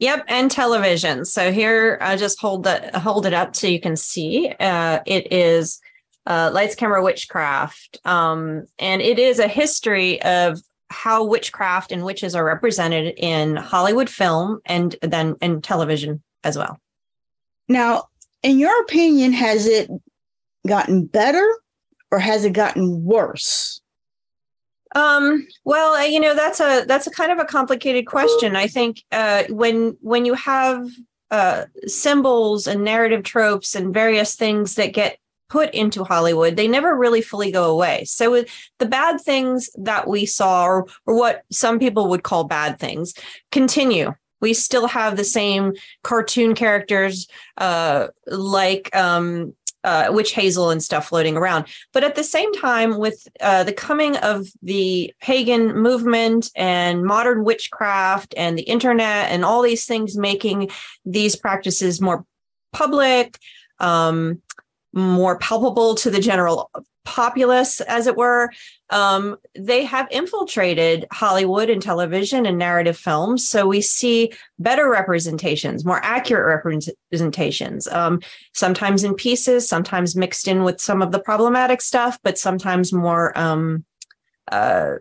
[0.00, 1.26] Yep, and television.
[1.26, 4.50] So here, I just hold that hold it up so you can see.
[4.58, 5.78] Uh, it is
[6.26, 12.34] uh, Lights, Camera, Witchcraft, um, and it is a history of how witchcraft and witches
[12.34, 16.80] are represented in Hollywood film and then in television as well.
[17.68, 18.04] Now,
[18.42, 19.90] in your opinion, has it
[20.66, 21.46] gotten better
[22.10, 23.80] or has it gotten worse?
[24.94, 28.56] Um, well, you know, that's a that's a kind of a complicated question.
[28.56, 30.88] I think uh, when when you have
[31.30, 35.18] uh, symbols and narrative tropes and various things that get
[35.48, 38.04] put into Hollywood, they never really fully go away.
[38.04, 38.44] So
[38.78, 43.14] the bad things that we saw, or, or what some people would call bad things,
[43.52, 50.82] continue we still have the same cartoon characters uh, like um, uh, witch hazel and
[50.82, 51.66] stuff floating around.
[51.92, 57.44] But at the same time with uh, the coming of the pagan movement and modern
[57.44, 60.70] witchcraft and the internet and all these things making
[61.04, 62.24] these practices more
[62.72, 63.38] public
[63.78, 64.42] um,
[64.92, 66.70] more palpable to the general
[67.04, 68.50] populace, as it were,
[68.90, 73.48] um, they have infiltrated Hollywood and television and narrative films.
[73.48, 76.62] So we see better representations, more accurate
[77.10, 78.20] representations, um,
[78.52, 83.36] sometimes in pieces, sometimes mixed in with some of the problematic stuff, but sometimes more.
[83.38, 83.84] Um,
[84.50, 84.96] uh,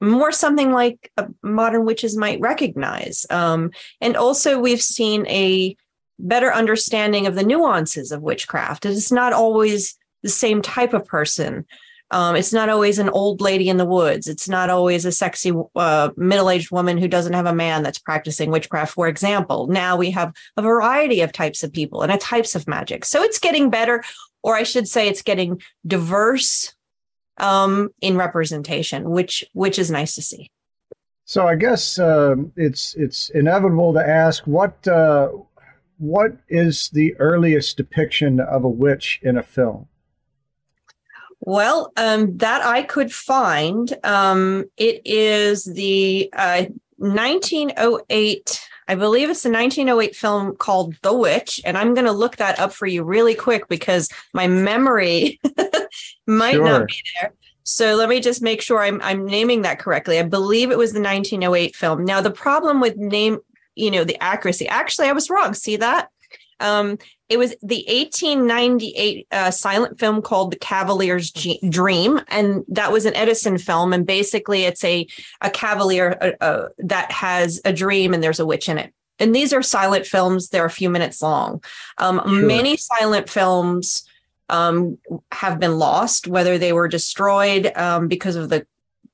[0.00, 1.12] more something like
[1.42, 3.24] modern witches might recognize.
[3.30, 5.76] Um, and also, we've seen a
[6.18, 8.84] better understanding of the nuances of witchcraft.
[8.84, 11.66] It's not always the same type of person.
[12.10, 14.28] Um, it's not always an old lady in the woods.
[14.28, 17.98] It's not always a sexy uh, middle aged woman who doesn't have a man that's
[17.98, 19.66] practicing witchcraft, for example.
[19.68, 23.06] Now we have a variety of types of people and a types of magic.
[23.06, 24.04] So it's getting better,
[24.42, 26.74] or I should say, it's getting diverse
[27.38, 30.50] um, in representation, which which is nice to see.
[31.24, 35.30] So I guess uh, it's it's inevitable to ask what uh,
[35.96, 39.88] what is the earliest depiction of a witch in a film?
[41.44, 43.92] Well, um, that I could find.
[44.04, 46.66] Um, it is the uh,
[46.98, 51.60] 1908, I believe it's the 1908 film called The Witch.
[51.64, 55.40] And I'm going to look that up for you really quick because my memory
[56.28, 56.64] might sure.
[56.64, 57.34] not be there.
[57.64, 60.20] So let me just make sure I'm, I'm naming that correctly.
[60.20, 62.04] I believe it was the 1908 film.
[62.04, 63.38] Now, the problem with name,
[63.74, 65.54] you know, the accuracy, actually, I was wrong.
[65.54, 66.08] See that?
[66.62, 66.98] Um,
[67.28, 73.04] it was the 1898 uh, silent film called The Cavalier's G- Dream, and that was
[73.04, 73.92] an Edison film.
[73.92, 75.06] And basically, it's a
[75.40, 78.92] a cavalier uh, uh, that has a dream, and there's a witch in it.
[79.18, 81.62] And these are silent films; they're a few minutes long.
[81.98, 82.46] Um, sure.
[82.46, 84.04] Many silent films
[84.48, 84.98] um,
[85.32, 88.66] have been lost, whether they were destroyed um, because of the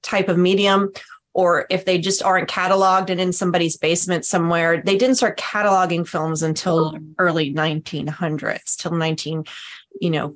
[0.03, 0.93] type of medium
[1.39, 4.83] or if they just aren't cataloged and in somebody's basement somewhere.
[4.83, 9.45] They didn't start cataloging films until early 1900s, till 19,
[10.01, 10.35] you know,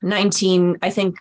[0.00, 1.18] 19, I think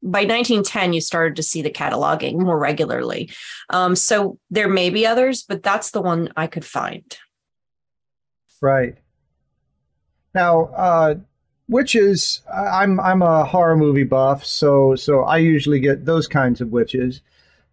[0.00, 3.32] by 1910 you started to see the cataloging more regularly.
[3.68, 7.18] Um, so there may be others but that's the one i could find.
[8.62, 8.94] Right.
[10.36, 11.14] Now uh
[11.68, 16.70] witches i'm i'm a horror movie buff so so i usually get those kinds of
[16.70, 17.20] witches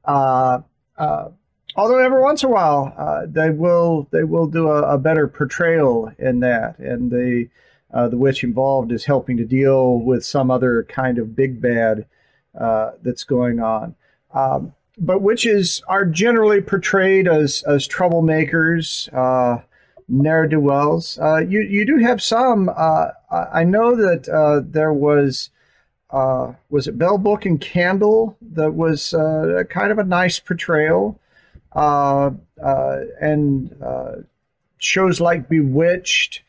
[0.07, 5.27] although every once in a while uh, they will they will do a, a, better
[5.27, 7.47] portrayal in that, and the
[7.93, 12.05] uh, the witch involved is helping to deal with some other kind of big bad
[12.59, 13.95] uh, that's going on.
[14.33, 19.61] Um, but witches are generally portrayed as as troublemakers, uh,
[20.07, 21.19] ne'er do wells.
[21.19, 22.69] Uh, you you do have some.
[22.69, 25.49] Uh, I know that uh, there was
[26.11, 31.19] uh, was it Bell Book and Candle that was uh, kind of a nice portrayal,
[31.73, 32.31] uh,
[32.63, 34.13] uh and uh,
[34.77, 36.43] shows like Bewitched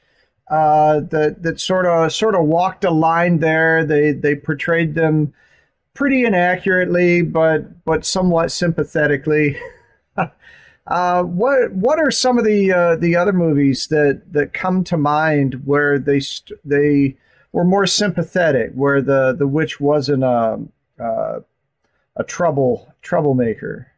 [0.50, 3.84] uh, that that sort of sort of walked a line there.
[3.84, 5.32] They they portrayed them
[5.94, 9.56] pretty inaccurately, but but somewhat sympathetically.
[10.84, 15.98] what what are some of the the other movies that that come to mind where
[15.98, 16.20] they
[16.62, 17.16] they
[17.52, 20.60] were more sympathetic, where the the witch wasn't a
[20.98, 21.42] a,
[22.16, 23.92] a trouble troublemaker.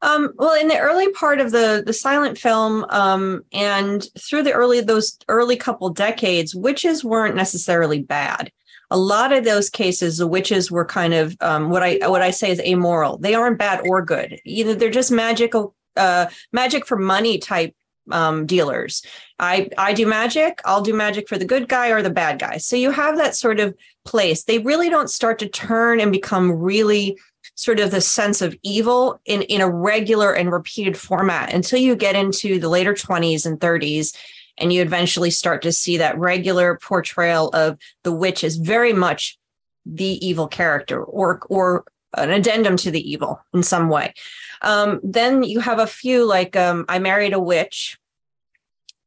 [0.00, 4.52] Um, well, in the early part of the the silent film, um, and through the
[4.52, 8.52] early those early couple decades, witches weren't necessarily bad.
[8.90, 12.30] A lot of those cases, the witches were kind of um, what I what I
[12.30, 13.18] say is amoral.
[13.18, 14.40] They aren't bad or good.
[14.44, 17.74] Either they're just magical, uh, magic for money type
[18.10, 19.02] um, dealers.
[19.38, 20.60] I I do magic.
[20.64, 22.56] I'll do magic for the good guy or the bad guy.
[22.58, 24.44] So you have that sort of place.
[24.44, 27.18] They really don't start to turn and become really
[27.54, 31.96] sort of the sense of evil in in a regular and repeated format until you
[31.96, 34.16] get into the later 20s and 30s
[34.58, 39.38] and you eventually start to see that regular portrayal of the witch as very much
[39.86, 41.84] the evil character or or
[42.22, 44.14] an addendum to the evil in some way.
[44.62, 47.98] Um, then you have a few like um, I Married a Witch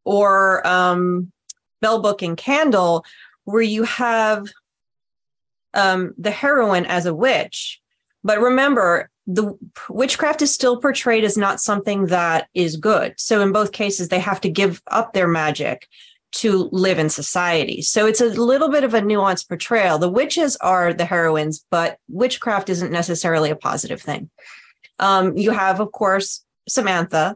[0.03, 1.31] or um,
[1.81, 3.05] Bell Book and Candle,
[3.43, 4.47] where you have
[5.73, 7.81] um, the heroine as a witch.
[8.23, 9.57] But remember, the
[9.89, 13.13] witchcraft is still portrayed as not something that is good.
[13.17, 15.87] So in both cases, they have to give up their magic
[16.31, 17.81] to live in society.
[17.81, 19.97] So it's a little bit of a nuanced portrayal.
[19.97, 24.29] The witches are the heroines, but witchcraft isn't necessarily a positive thing.
[24.99, 27.35] Um, you have, of course, Samantha,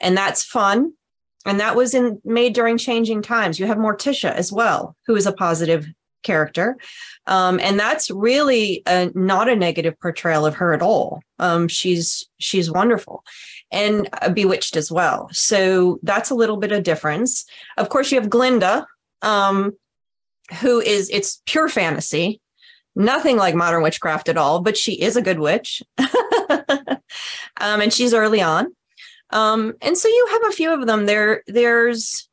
[0.00, 0.92] and that's fun.
[1.46, 3.58] And that was in made during changing times.
[3.58, 5.86] You have Morticia as well, who is a positive
[6.22, 6.76] character.
[7.26, 11.22] Um, and that's really a, not a negative portrayal of her at all.
[11.38, 13.24] Um, she's she's wonderful
[13.72, 15.28] and bewitched as well.
[15.32, 17.44] So that's a little bit of difference.
[17.76, 18.86] Of course, you have Glinda,
[19.22, 19.72] um,
[20.60, 22.40] who is it's pure fantasy,
[22.96, 25.82] nothing like modern witchcraft at all, but she is a good witch.
[25.98, 28.74] um, and she's early on.
[29.30, 31.06] Um, and so you have a few of them.
[31.06, 32.28] There, there's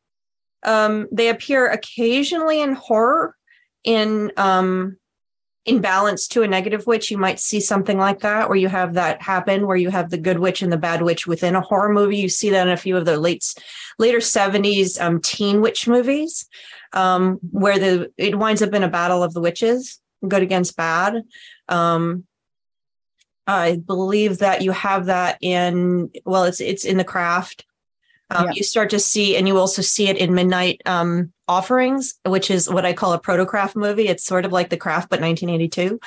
[0.63, 3.35] um, they appear occasionally in horror
[3.83, 4.97] in um,
[5.67, 8.93] in balance to a negative witch, you might see something like that, where you have
[8.93, 11.91] that happen, where you have the good witch and the bad witch within a horror
[11.93, 12.17] movie.
[12.17, 13.53] You see that in a few of the late,
[13.99, 16.47] later '70s um, teen witch movies,
[16.93, 21.21] um, where the it winds up in a battle of the witches, good against bad.
[21.67, 22.23] Um,
[23.45, 27.65] I believe that you have that in well, it's it's in the craft.
[28.29, 28.51] Um, yeah.
[28.55, 32.69] You start to see, and you also see it in Midnight um, Offerings, which is
[32.69, 34.07] what I call a protocraft movie.
[34.07, 35.99] It's sort of like The Craft, but 1982.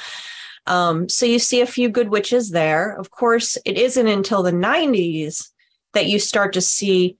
[0.66, 2.96] Um, so you see a few good witches there.
[2.98, 5.48] Of course, it isn't until the 90s
[5.94, 7.16] that you start to see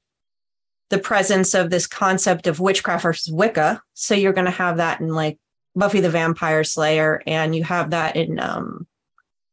[0.90, 3.82] the presence of this concept of witchcraft versus Wicca.
[3.94, 5.38] So you're going to have that in like
[5.74, 8.86] Buffy the Vampire Slayer, and you have that in um,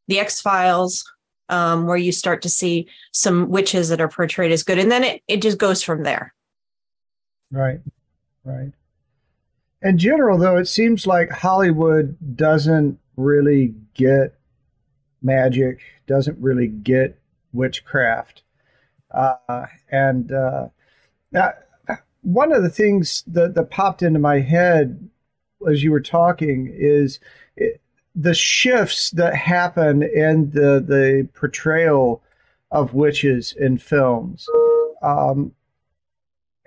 [0.08, 1.06] the X Files,
[1.50, 5.04] um, where you start to see some witches that are portrayed as good, and then
[5.04, 6.34] it it just goes from there.
[7.52, 7.80] Right,
[8.48, 8.72] right.
[9.82, 14.36] In general, though, it seems like Hollywood doesn't really get
[15.22, 17.20] magic, doesn't really get
[17.54, 18.44] witchcraft,
[19.12, 20.68] uh, and uh,
[21.32, 21.70] that,
[22.22, 25.10] one of the things that, that popped into my head
[25.70, 27.20] as you were talking is
[27.56, 27.82] it,
[28.16, 32.22] the shifts that happen in the the portrayal
[32.72, 34.48] of witches in films
[35.02, 35.54] um,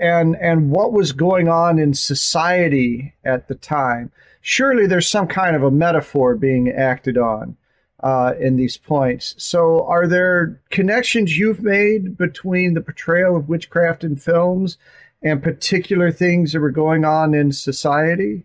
[0.00, 5.54] and and what was going on in society at the time surely there's some kind
[5.54, 7.56] of a metaphor being acted on
[8.02, 14.02] uh, in these points so are there connections you've made between the portrayal of witchcraft
[14.02, 14.78] in films
[15.22, 18.44] and particular things that were going on in society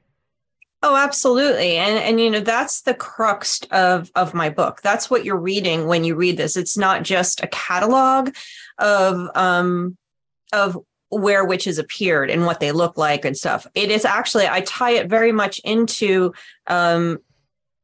[0.88, 1.78] Oh, absolutely.
[1.78, 4.82] And and you know, that's the crux of of my book.
[4.84, 6.56] That's what you're reading when you read this.
[6.56, 8.36] It's not just a catalog
[8.78, 9.98] of um
[10.54, 10.78] of
[11.16, 13.66] where witches appeared and what they look like and stuff.
[13.74, 16.34] It is actually I tie it very much into
[16.68, 17.20] um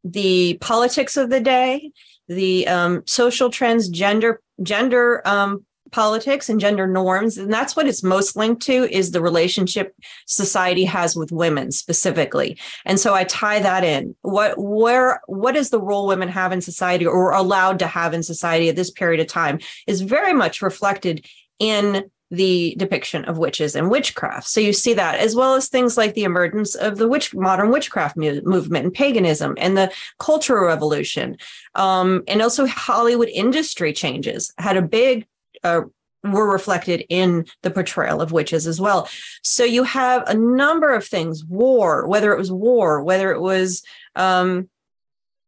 [0.03, 1.91] the politics of the day,
[2.27, 7.37] the um social trends, gender gender um politics and gender norms.
[7.37, 9.93] And that's what it's most linked to is the relationship
[10.25, 12.57] society has with women specifically.
[12.85, 14.15] And so i tie that in.
[14.21, 18.23] What where what is the role women have in society or allowed to have in
[18.23, 21.25] society at this period of time is very much reflected
[21.59, 24.47] in the depiction of witches and witchcraft.
[24.47, 27.69] So you see that as well as things like the emergence of the witch modern
[27.69, 31.37] witchcraft mu- movement and paganism and the cultural revolution.
[31.75, 35.27] Um, and also Hollywood industry changes had a big
[35.63, 35.81] uh,
[36.23, 39.09] were reflected in the portrayal of witches as well.
[39.43, 43.83] So you have a number of things: war, whether it was war, whether it was
[44.15, 44.69] um,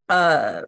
[0.10, 0.64] uh,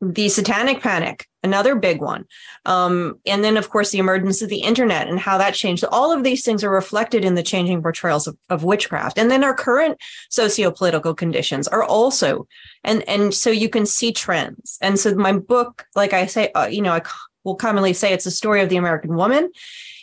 [0.00, 2.26] the Satanic Panic, another big one,
[2.66, 5.84] um, and then of course the emergence of the internet and how that changed.
[5.90, 9.44] All of these things are reflected in the changing portrayals of, of witchcraft, and then
[9.44, 12.46] our current socio-political conditions are also,
[12.84, 14.78] and and so you can see trends.
[14.82, 17.02] And so my book, like I say, uh, you know, I
[17.44, 19.50] will commonly say it's a story of the American woman.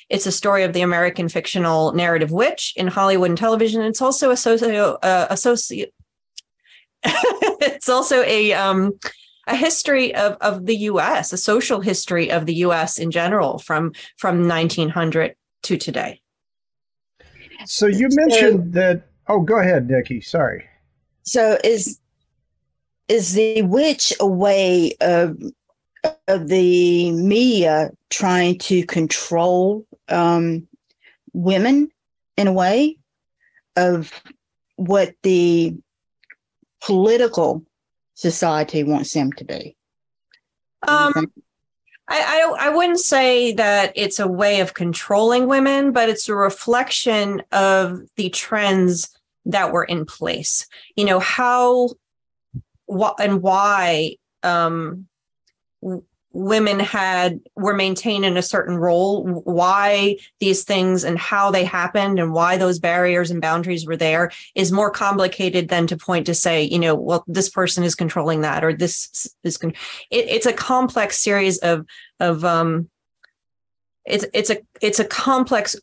[0.09, 3.81] It's a story of the American fictional narrative witch in Hollywood and television.
[3.81, 5.93] It's also a socio uh, associate.
[7.03, 8.93] it's also a um,
[9.47, 12.97] a history of, of the U.S., a social history of the U.S.
[12.97, 16.21] in general from from 1900 to today.
[17.65, 19.07] So you mentioned so, that.
[19.27, 20.21] Oh, go ahead, Nikki.
[20.21, 20.65] Sorry.
[21.23, 21.99] So is
[23.07, 25.37] is the witch a way of
[26.27, 30.67] of the media trying to control um,
[31.33, 31.89] women
[32.37, 32.97] in a way
[33.75, 34.21] of
[34.75, 35.75] what the
[36.81, 37.63] political
[38.13, 39.75] society wants them to be?
[40.87, 41.31] Um,
[42.07, 42.19] I,
[42.59, 47.41] I, I wouldn't say that it's a way of controlling women, but it's a reflection
[47.51, 49.09] of the trends
[49.45, 50.67] that were in place.
[50.95, 51.89] You know how,
[52.85, 55.07] what and why um,
[56.33, 62.19] women had were maintained in a certain role why these things and how they happened
[62.19, 66.33] and why those barriers and boundaries were there is more complicated than to point to
[66.33, 69.75] say you know well this person is controlling that or this is con-
[70.09, 71.85] it, it's a complex series of
[72.19, 72.89] of um
[74.05, 75.75] it's it's a it's a complex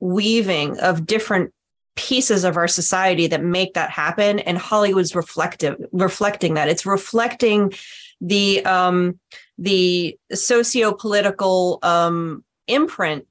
[0.00, 1.52] weaving of different
[1.94, 6.68] pieces of our society that make that happen and hollywood's reflective reflecting that.
[6.68, 7.74] It's reflecting
[8.20, 9.18] the um,
[9.60, 13.26] the socio-political um, imprint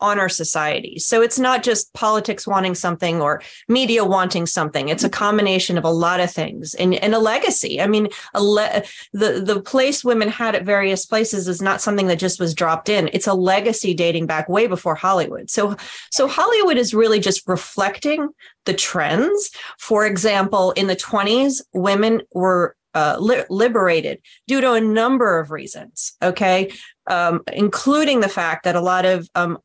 [0.00, 0.98] on our society.
[0.98, 4.88] So it's not just politics wanting something or media wanting something.
[4.88, 7.80] It's a combination of a lot of things and, and a legacy.
[7.80, 8.82] I mean, le-
[9.14, 12.90] the the place women had at various places is not something that just was dropped
[12.90, 13.08] in.
[13.12, 15.48] It's a legacy dating back way before Hollywood.
[15.48, 15.76] So
[16.10, 18.28] so Hollywood is really just reflecting
[18.66, 19.50] the trends.
[19.78, 25.50] For example, in the 20s, women were uh, li- liberated due to a number of
[25.50, 26.72] reasons, okay,
[27.08, 29.58] um, including the fact that a lot of um,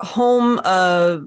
[0.00, 1.18] home uh,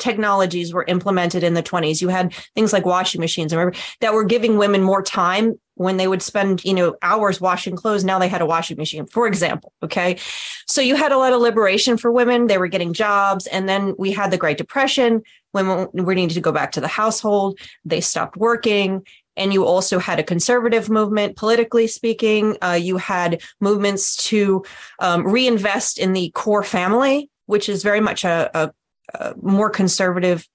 [0.00, 2.02] technologies were implemented in the 20s.
[2.02, 6.08] You had things like washing machines, remember, that were giving women more time when they
[6.08, 8.02] would spend, you know, hours washing clothes.
[8.02, 9.72] Now they had a washing machine, for example.
[9.84, 10.18] Okay.
[10.66, 12.48] So you had a lot of liberation for women.
[12.48, 13.46] They were getting jobs.
[13.46, 15.22] And then we had the Great Depression.
[15.52, 17.58] Women were needed to go back to the household.
[17.84, 19.04] They stopped working
[19.36, 22.56] and you also had a conservative movement politically speaking.
[22.62, 24.64] Uh, you had movements to
[25.00, 28.72] um, reinvest in the core family which is very much a, a,
[29.14, 30.48] a, more conservative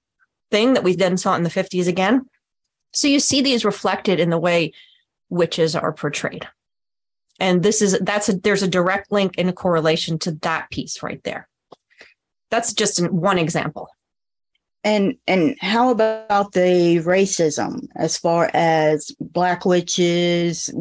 [0.50, 2.26] thing that we then saw in the 50s again.
[2.92, 4.72] So you see these reflected in the way
[5.28, 6.48] witches are portrayed.
[7.38, 11.02] And this is that's a there's a direct link and a correlation to that piece
[11.02, 11.48] right there.
[12.50, 13.88] That's just one example
[14.84, 20.72] and and how about the racism as far as black witches,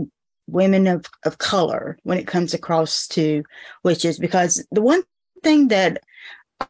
[0.47, 3.43] women of, of color when it comes across to
[3.83, 4.17] witches?
[4.17, 5.03] Because the one
[5.43, 6.01] thing that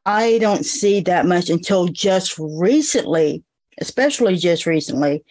[0.06, 3.44] I don't see that much until just recently,
[3.80, 5.24] especially just recently,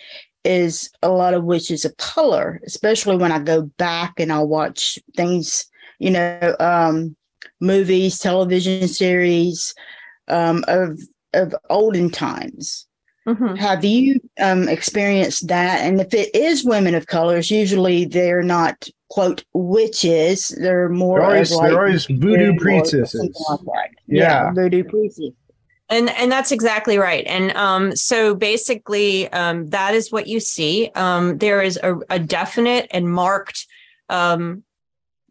[0.44, 4.98] is a lot of witches of color, especially when I go back and I watch
[5.16, 5.66] things,
[5.98, 7.16] you know, um,
[7.60, 9.74] movies, television series
[10.28, 10.98] um, of
[11.34, 12.86] of olden times.
[13.26, 13.56] Mm-hmm.
[13.56, 15.80] Have you um, experienced that?
[15.80, 20.48] And if it is women of colors, usually they're not quote witches.
[20.48, 23.38] They're more they're always, like, they're always voodoo priestesses.
[23.64, 24.22] Like yeah.
[24.22, 25.34] yeah, voodoo priestesses.
[25.90, 27.24] And and that's exactly right.
[27.26, 30.90] And um, so basically, um, that is what you see.
[30.94, 33.66] Um, there is a, a definite and marked
[34.08, 34.64] um,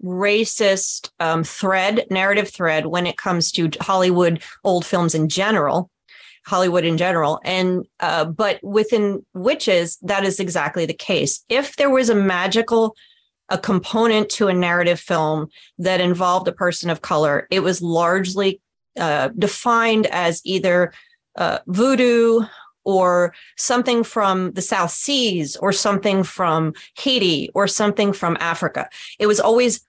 [0.03, 5.89] racist um, thread, narrative thread, when it comes to Hollywood old films in general,
[6.45, 7.41] Hollywood in general.
[7.43, 11.43] And, uh, but within witches, that is exactly the case.
[11.49, 12.95] If there was a magical,
[13.49, 15.47] a component to a narrative film
[15.79, 18.61] that involved a person of color, it was largely
[18.99, 20.93] uh, defined as either
[21.37, 22.41] uh, voodoo
[22.83, 28.89] or something from the South Seas or something from Haiti or something from Africa.
[29.19, 29.85] It was always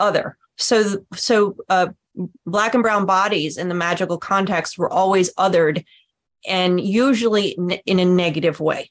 [0.00, 0.36] other.
[0.56, 1.88] So, so uh,
[2.46, 5.84] black and brown bodies in the magical context were always othered
[6.46, 7.50] and usually
[7.86, 8.90] in a negative way.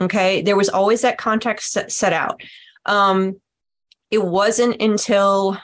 [0.00, 0.42] Okay.
[0.42, 2.42] There was always that context set, set out.
[2.86, 3.40] Um,
[4.10, 5.58] it wasn't until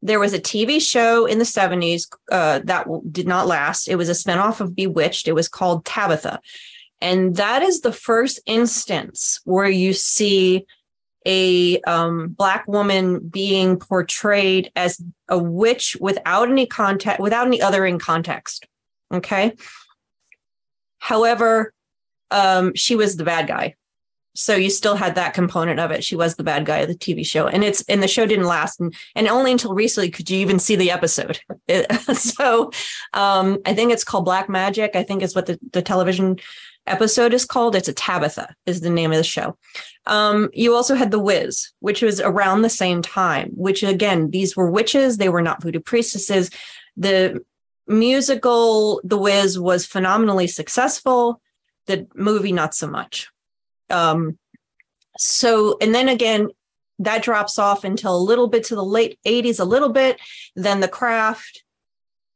[0.00, 3.88] there was a TV show in the 70s uh, that did not last.
[3.88, 5.28] It was a spinoff of Bewitched.
[5.28, 6.40] It was called Tabitha.
[7.00, 10.66] And that is the first instance where you see
[11.26, 18.00] a um, black woman being portrayed as a witch without any context, without any othering
[18.00, 18.66] context.
[19.12, 19.54] Okay.
[20.98, 21.72] However,
[22.30, 23.74] um, she was the bad guy.
[24.34, 26.02] So you still had that component of it.
[26.02, 27.46] She was the bad guy of the tv show.
[27.46, 30.58] And it's and the show didn't last and, and only until recently could you even
[30.58, 31.40] see the episode.
[32.12, 32.70] So
[33.14, 36.38] um i think it's called black magic i think is what the, the television
[36.86, 37.76] episode is called.
[37.76, 39.56] It's a tabitha is the name of the show.
[40.06, 44.56] Um you also had the wiz which was around the same time which again these
[44.56, 45.16] were witches.
[45.16, 46.50] They were not voodoo priestesses.
[46.96, 47.44] The
[47.86, 51.40] musical the wiz was phenomenally successful.
[51.86, 53.28] The movie not so much
[53.90, 54.38] um,
[55.18, 56.48] so, and then again,
[56.98, 60.20] that drops off until a little bit to the late 80s, a little bit.
[60.54, 61.64] Then the craft,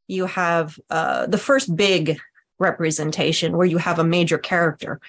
[0.08, 2.18] you have uh, the first big
[2.58, 5.00] representation where you have a major character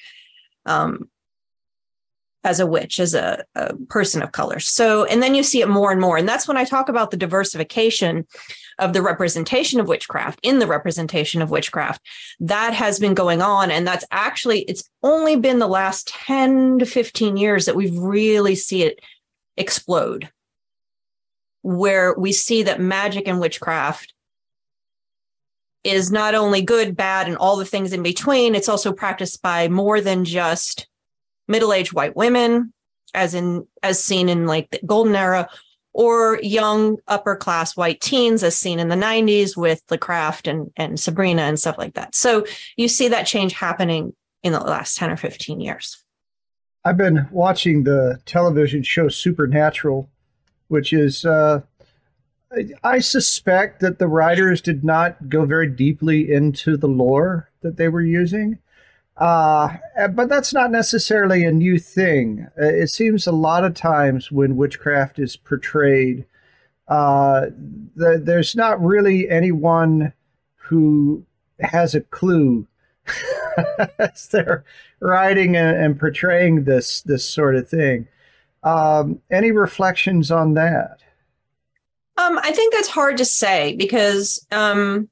[0.66, 1.10] um,
[2.44, 4.60] as a witch, as a, a person of color.
[4.60, 6.18] So, and then you see it more and more.
[6.18, 8.28] And that's when I talk about the diversification
[8.80, 12.02] of the representation of witchcraft in the representation of witchcraft
[12.40, 13.72] that has been going on.
[13.72, 18.56] And that's actually it's only been the last 10 to 15 years that we've really
[18.56, 19.00] see it
[19.58, 20.30] explode
[21.64, 24.14] where we see that magic and witchcraft
[25.84, 29.68] is not only good bad and all the things in between it's also practiced by
[29.68, 30.88] more than just
[31.48, 32.72] middle-aged white women
[33.14, 35.50] as in as seen in like the golden era
[35.98, 40.72] or young upper class white teens as seen in the 90s with the craft and,
[40.78, 42.16] and sabrina and stuff like that.
[42.16, 42.46] So
[42.78, 46.04] you see that change happening in the last 10 or 15 years.
[46.86, 50.10] I've been watching the television show supernatural
[50.68, 51.62] which is uh,
[52.84, 57.88] i suspect that the writers did not go very deeply into the lore that they
[57.88, 58.58] were using
[59.18, 59.78] uh,
[60.14, 62.48] but that's not necessarily a new thing.
[62.60, 66.26] Uh, it seems a lot of times when witchcraft is portrayed,
[66.88, 67.48] uh,
[67.96, 70.14] the, there's not really anyone
[70.56, 71.26] who
[71.60, 72.68] has a clue
[74.00, 74.64] as they're
[75.00, 78.08] writing and, and, portraying this this sort of thing.
[78.64, 81.00] Um, any reflections on that?
[82.18, 85.10] Um, I think that's hard to say because um,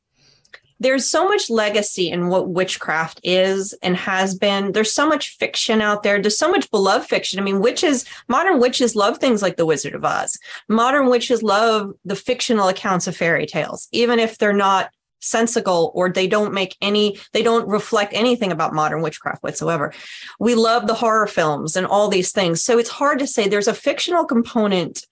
[0.79, 4.73] there's so much legacy in what witchcraft is and has been.
[4.73, 6.21] There's so much fiction out there.
[6.21, 7.39] There's so much beloved fiction.
[7.39, 10.37] I mean, witches, modern witches love things like The Wizard of Oz.
[10.67, 14.89] Modern witches love the fictional accounts of fairy tales, even if they're not
[15.21, 19.93] sensical or they don't make any, they don't reflect anything about modern witchcraft whatsoever.
[20.39, 22.61] We love the horror films and all these things.
[22.61, 25.07] So it's hard to say there's a fictional component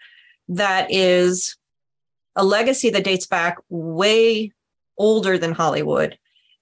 [0.50, 1.56] that is
[2.36, 4.52] a legacy that dates back way
[4.98, 6.18] older than Hollywood,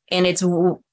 [0.09, 0.43] and it's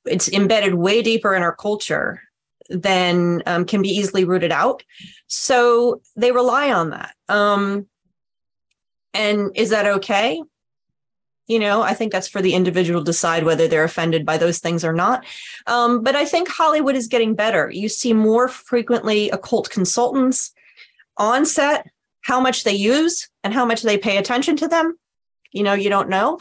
[0.05, 2.20] it's embedded way deeper in our culture
[2.68, 4.82] than um, can be easily rooted out.
[5.26, 7.14] So they rely on that.
[7.28, 7.86] Um,
[9.14, 10.43] and is that okay?
[11.47, 14.59] You know, I think that's for the individual to decide whether they're offended by those
[14.59, 15.24] things or not.
[15.66, 17.70] Um, but I think Hollywood is getting better.
[17.70, 20.53] You see more frequently occult consultants
[21.16, 21.86] on set,
[22.20, 24.99] how much they use and how much they pay attention to them.
[25.53, 26.38] You know, you don't know.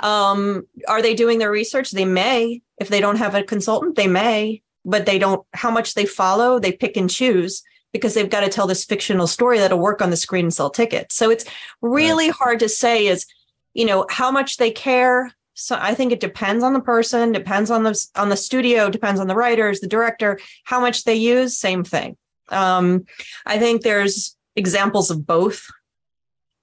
[0.00, 1.90] Um, are they doing their research?
[1.90, 2.62] They may.
[2.78, 6.58] If they don't have a consultant, they may, but they don't, how much they follow,
[6.58, 10.10] they pick and choose because they've got to tell this fictional story that'll work on
[10.10, 11.14] the screen and sell tickets.
[11.14, 11.44] So it's
[11.80, 12.36] really right.
[12.36, 13.24] hard to say is,
[13.72, 15.32] you know, how much they care.
[15.54, 19.20] So I think it depends on the person, depends on the on the studio, depends
[19.20, 22.16] on the writers, the director, how much they use, same thing.
[22.48, 23.04] Um,
[23.46, 25.66] I think there's examples of both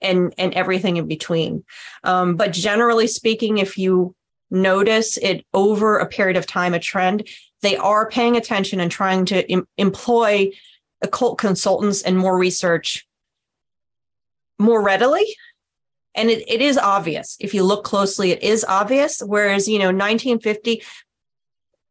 [0.01, 1.63] and and everything in between.
[2.03, 4.15] Um, but generally speaking, if you
[4.49, 7.27] notice it over a period of time, a trend,
[7.61, 10.51] they are paying attention and trying to em- employ
[11.01, 13.07] occult consultants and more research
[14.59, 15.25] more readily.
[16.13, 17.37] And it, it is obvious.
[17.39, 19.21] If you look closely, it is obvious.
[19.21, 20.83] Whereas, you know, 1950,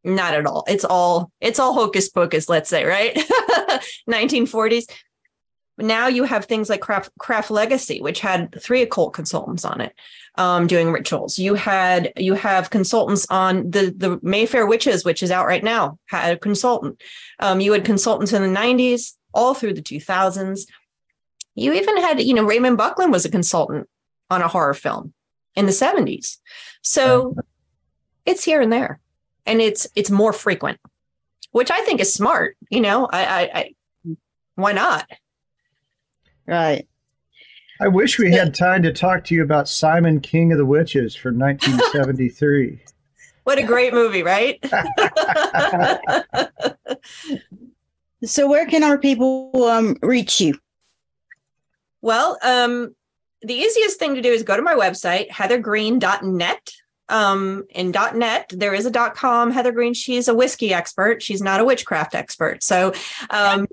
[0.05, 0.65] not at all.
[0.69, 3.15] It's all it's all hocus pocus, let's say, right?
[4.09, 4.85] 1940s.
[5.83, 9.95] Now you have things like Craft, Craft Legacy, which had three occult consultants on it
[10.37, 11.39] um, doing rituals.
[11.39, 15.99] You had you have consultants on the the Mayfair Witches, which is out right now,
[16.07, 17.01] had a consultant.
[17.39, 20.67] Um, you had consultants in the 90s, all through the 2000s.
[21.55, 23.89] You even had, you know, Raymond Buckland was a consultant
[24.31, 25.13] on a horror film
[25.57, 26.39] in the 70s.
[26.83, 27.37] So
[28.25, 29.01] it's here and there.
[29.47, 30.79] And it's it's more frequent,
[31.51, 32.57] which I think is smart.
[32.71, 33.75] You know, I, I, I
[34.55, 35.07] why not?
[36.51, 36.87] Right.
[37.81, 41.15] I wish we had time to talk to you about Simon King of the Witches
[41.15, 42.81] from 1973.
[43.45, 44.59] what a great movie, right?
[48.25, 50.59] so, where can our people um, reach you?
[52.03, 52.97] Well, um,
[53.43, 56.73] the easiest thing to do is go to my website, heathergreene.net.
[57.09, 58.53] um, in .net.
[58.55, 59.53] There is a .com.
[59.53, 61.23] Heather Greene, she's a whiskey expert.
[61.23, 62.63] She's not a witchcraft expert.
[62.63, 62.93] So,
[63.31, 63.67] um,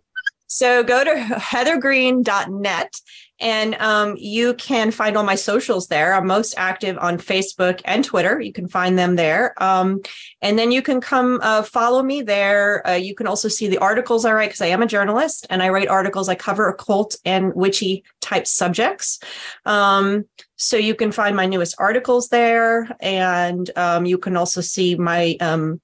[0.58, 3.00] so go to heathergreene.net
[3.40, 6.16] and um, you can find all my socials there.
[6.16, 8.42] I'm most active on Facebook and Twitter.
[8.42, 9.54] You can find them there.
[9.62, 10.02] Um,
[10.42, 12.88] and then you can come uh, follow me there.
[12.88, 15.62] Uh, you can also see the articles I write because I am a journalist and
[15.62, 16.28] I write articles.
[16.28, 19.20] I cover occult and witchy type subjects.
[19.64, 22.90] Um, so you can find my newest articles there.
[23.00, 25.82] And um, you can also see my um,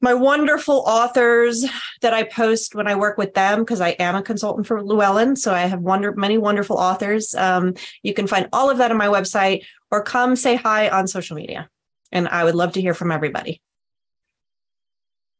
[0.00, 1.64] my wonderful authors
[2.00, 5.36] that I post when I work with them because I am a consultant for Llewellyn.
[5.36, 7.34] So I have wonder many wonderful authors.
[7.34, 11.06] Um, you can find all of that on my website or come say hi on
[11.06, 11.68] social media.
[12.12, 13.60] And I would love to hear from everybody.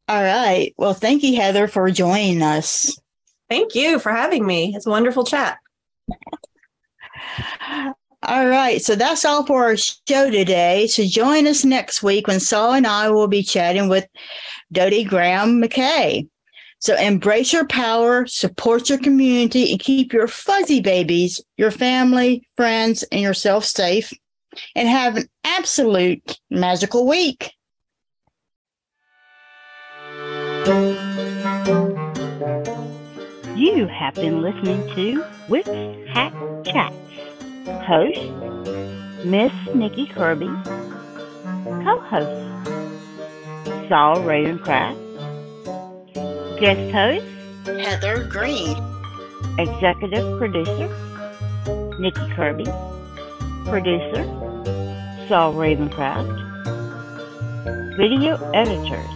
[0.09, 0.75] All right.
[0.77, 2.99] Well, thank you, Heather, for joining us.
[3.49, 4.75] Thank you for having me.
[4.75, 5.59] It's a wonderful chat.
[8.31, 8.81] All right.
[8.81, 10.87] So that's all for our show today.
[10.87, 14.07] So join us next week when Saul and I will be chatting with
[14.71, 16.29] Dodie Graham McKay.
[16.79, 23.03] So embrace your power, support your community, and keep your fuzzy babies, your family, friends,
[23.11, 24.13] and yourself safe.
[24.77, 27.53] And have an absolute magical week.
[33.57, 35.67] You have been listening to Witch
[36.13, 36.33] Hat
[36.65, 37.10] Chats.
[37.79, 38.21] Host,
[39.25, 40.51] Miss Nikki Kirby.
[41.85, 42.69] Co-host,
[43.89, 44.99] Saul Ravencraft.
[46.59, 47.27] Guest host,
[47.67, 48.83] Heather Greene.
[49.59, 50.89] Executive producer,
[51.99, 52.67] Nikki Kirby.
[53.67, 54.25] Producer,
[55.29, 56.37] Saul Ravencraft.
[57.97, 59.15] Video editors,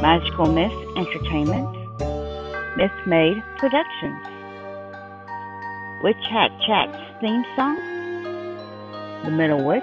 [0.00, 1.68] Magical Myth Entertainment.
[2.76, 4.29] Myth Made Productions.
[6.02, 7.76] Witch Hat Chats theme song,
[9.22, 9.82] The Middle Witch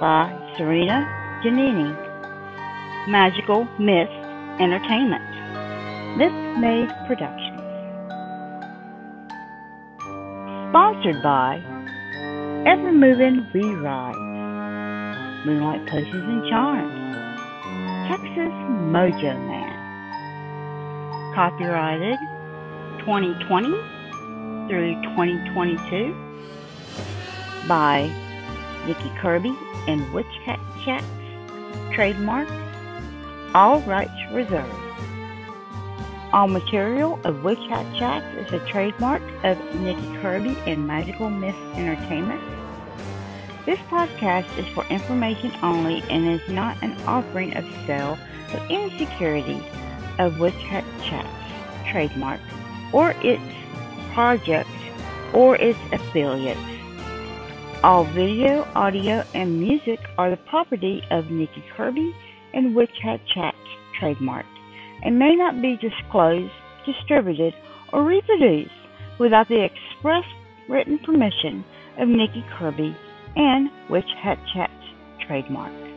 [0.00, 0.26] by
[0.56, 1.06] Serena
[1.40, 1.94] Giannini.
[3.06, 4.10] Magical Myth
[4.58, 5.22] Entertainment.
[6.18, 7.62] Myth Made Productions.
[10.70, 11.62] Sponsored by
[12.66, 14.16] Ever Moving We Ride.
[15.46, 16.92] Moonlight Potions and Charms.
[18.08, 18.52] Texas
[18.90, 19.76] Mojo Man.
[21.36, 22.18] Copyrighted
[23.06, 23.99] 2020
[24.70, 26.14] through 2022
[27.66, 28.08] by
[28.86, 29.52] Nikki Kirby
[29.88, 31.04] and Witch Hat Chats.
[31.92, 32.48] Trademark.
[33.52, 34.72] All rights reserved.
[36.32, 41.56] All material of Witch Hat Chats is a trademark of Nikki Kirby and Magical Myth
[41.74, 42.40] Entertainment.
[43.66, 48.16] This podcast is for information only and is not an offering of sale
[48.54, 49.64] of any securities
[50.20, 51.28] of Witch Hat Chats
[51.90, 52.40] trademark
[52.92, 53.42] or its
[54.12, 54.70] projects
[55.32, 56.60] or its affiliates.
[57.82, 62.14] All video, audio, and music are the property of Nikki Kirby
[62.52, 63.56] and Witch Hat Chats
[63.98, 64.46] trademark
[65.02, 66.52] and may not be disclosed,
[66.84, 67.54] distributed,
[67.92, 68.70] or reproduced
[69.18, 70.24] without the express
[70.68, 71.64] written permission
[71.98, 72.96] of Nikki Kirby
[73.36, 74.72] and Witch Hat Chats
[75.26, 75.89] trademark.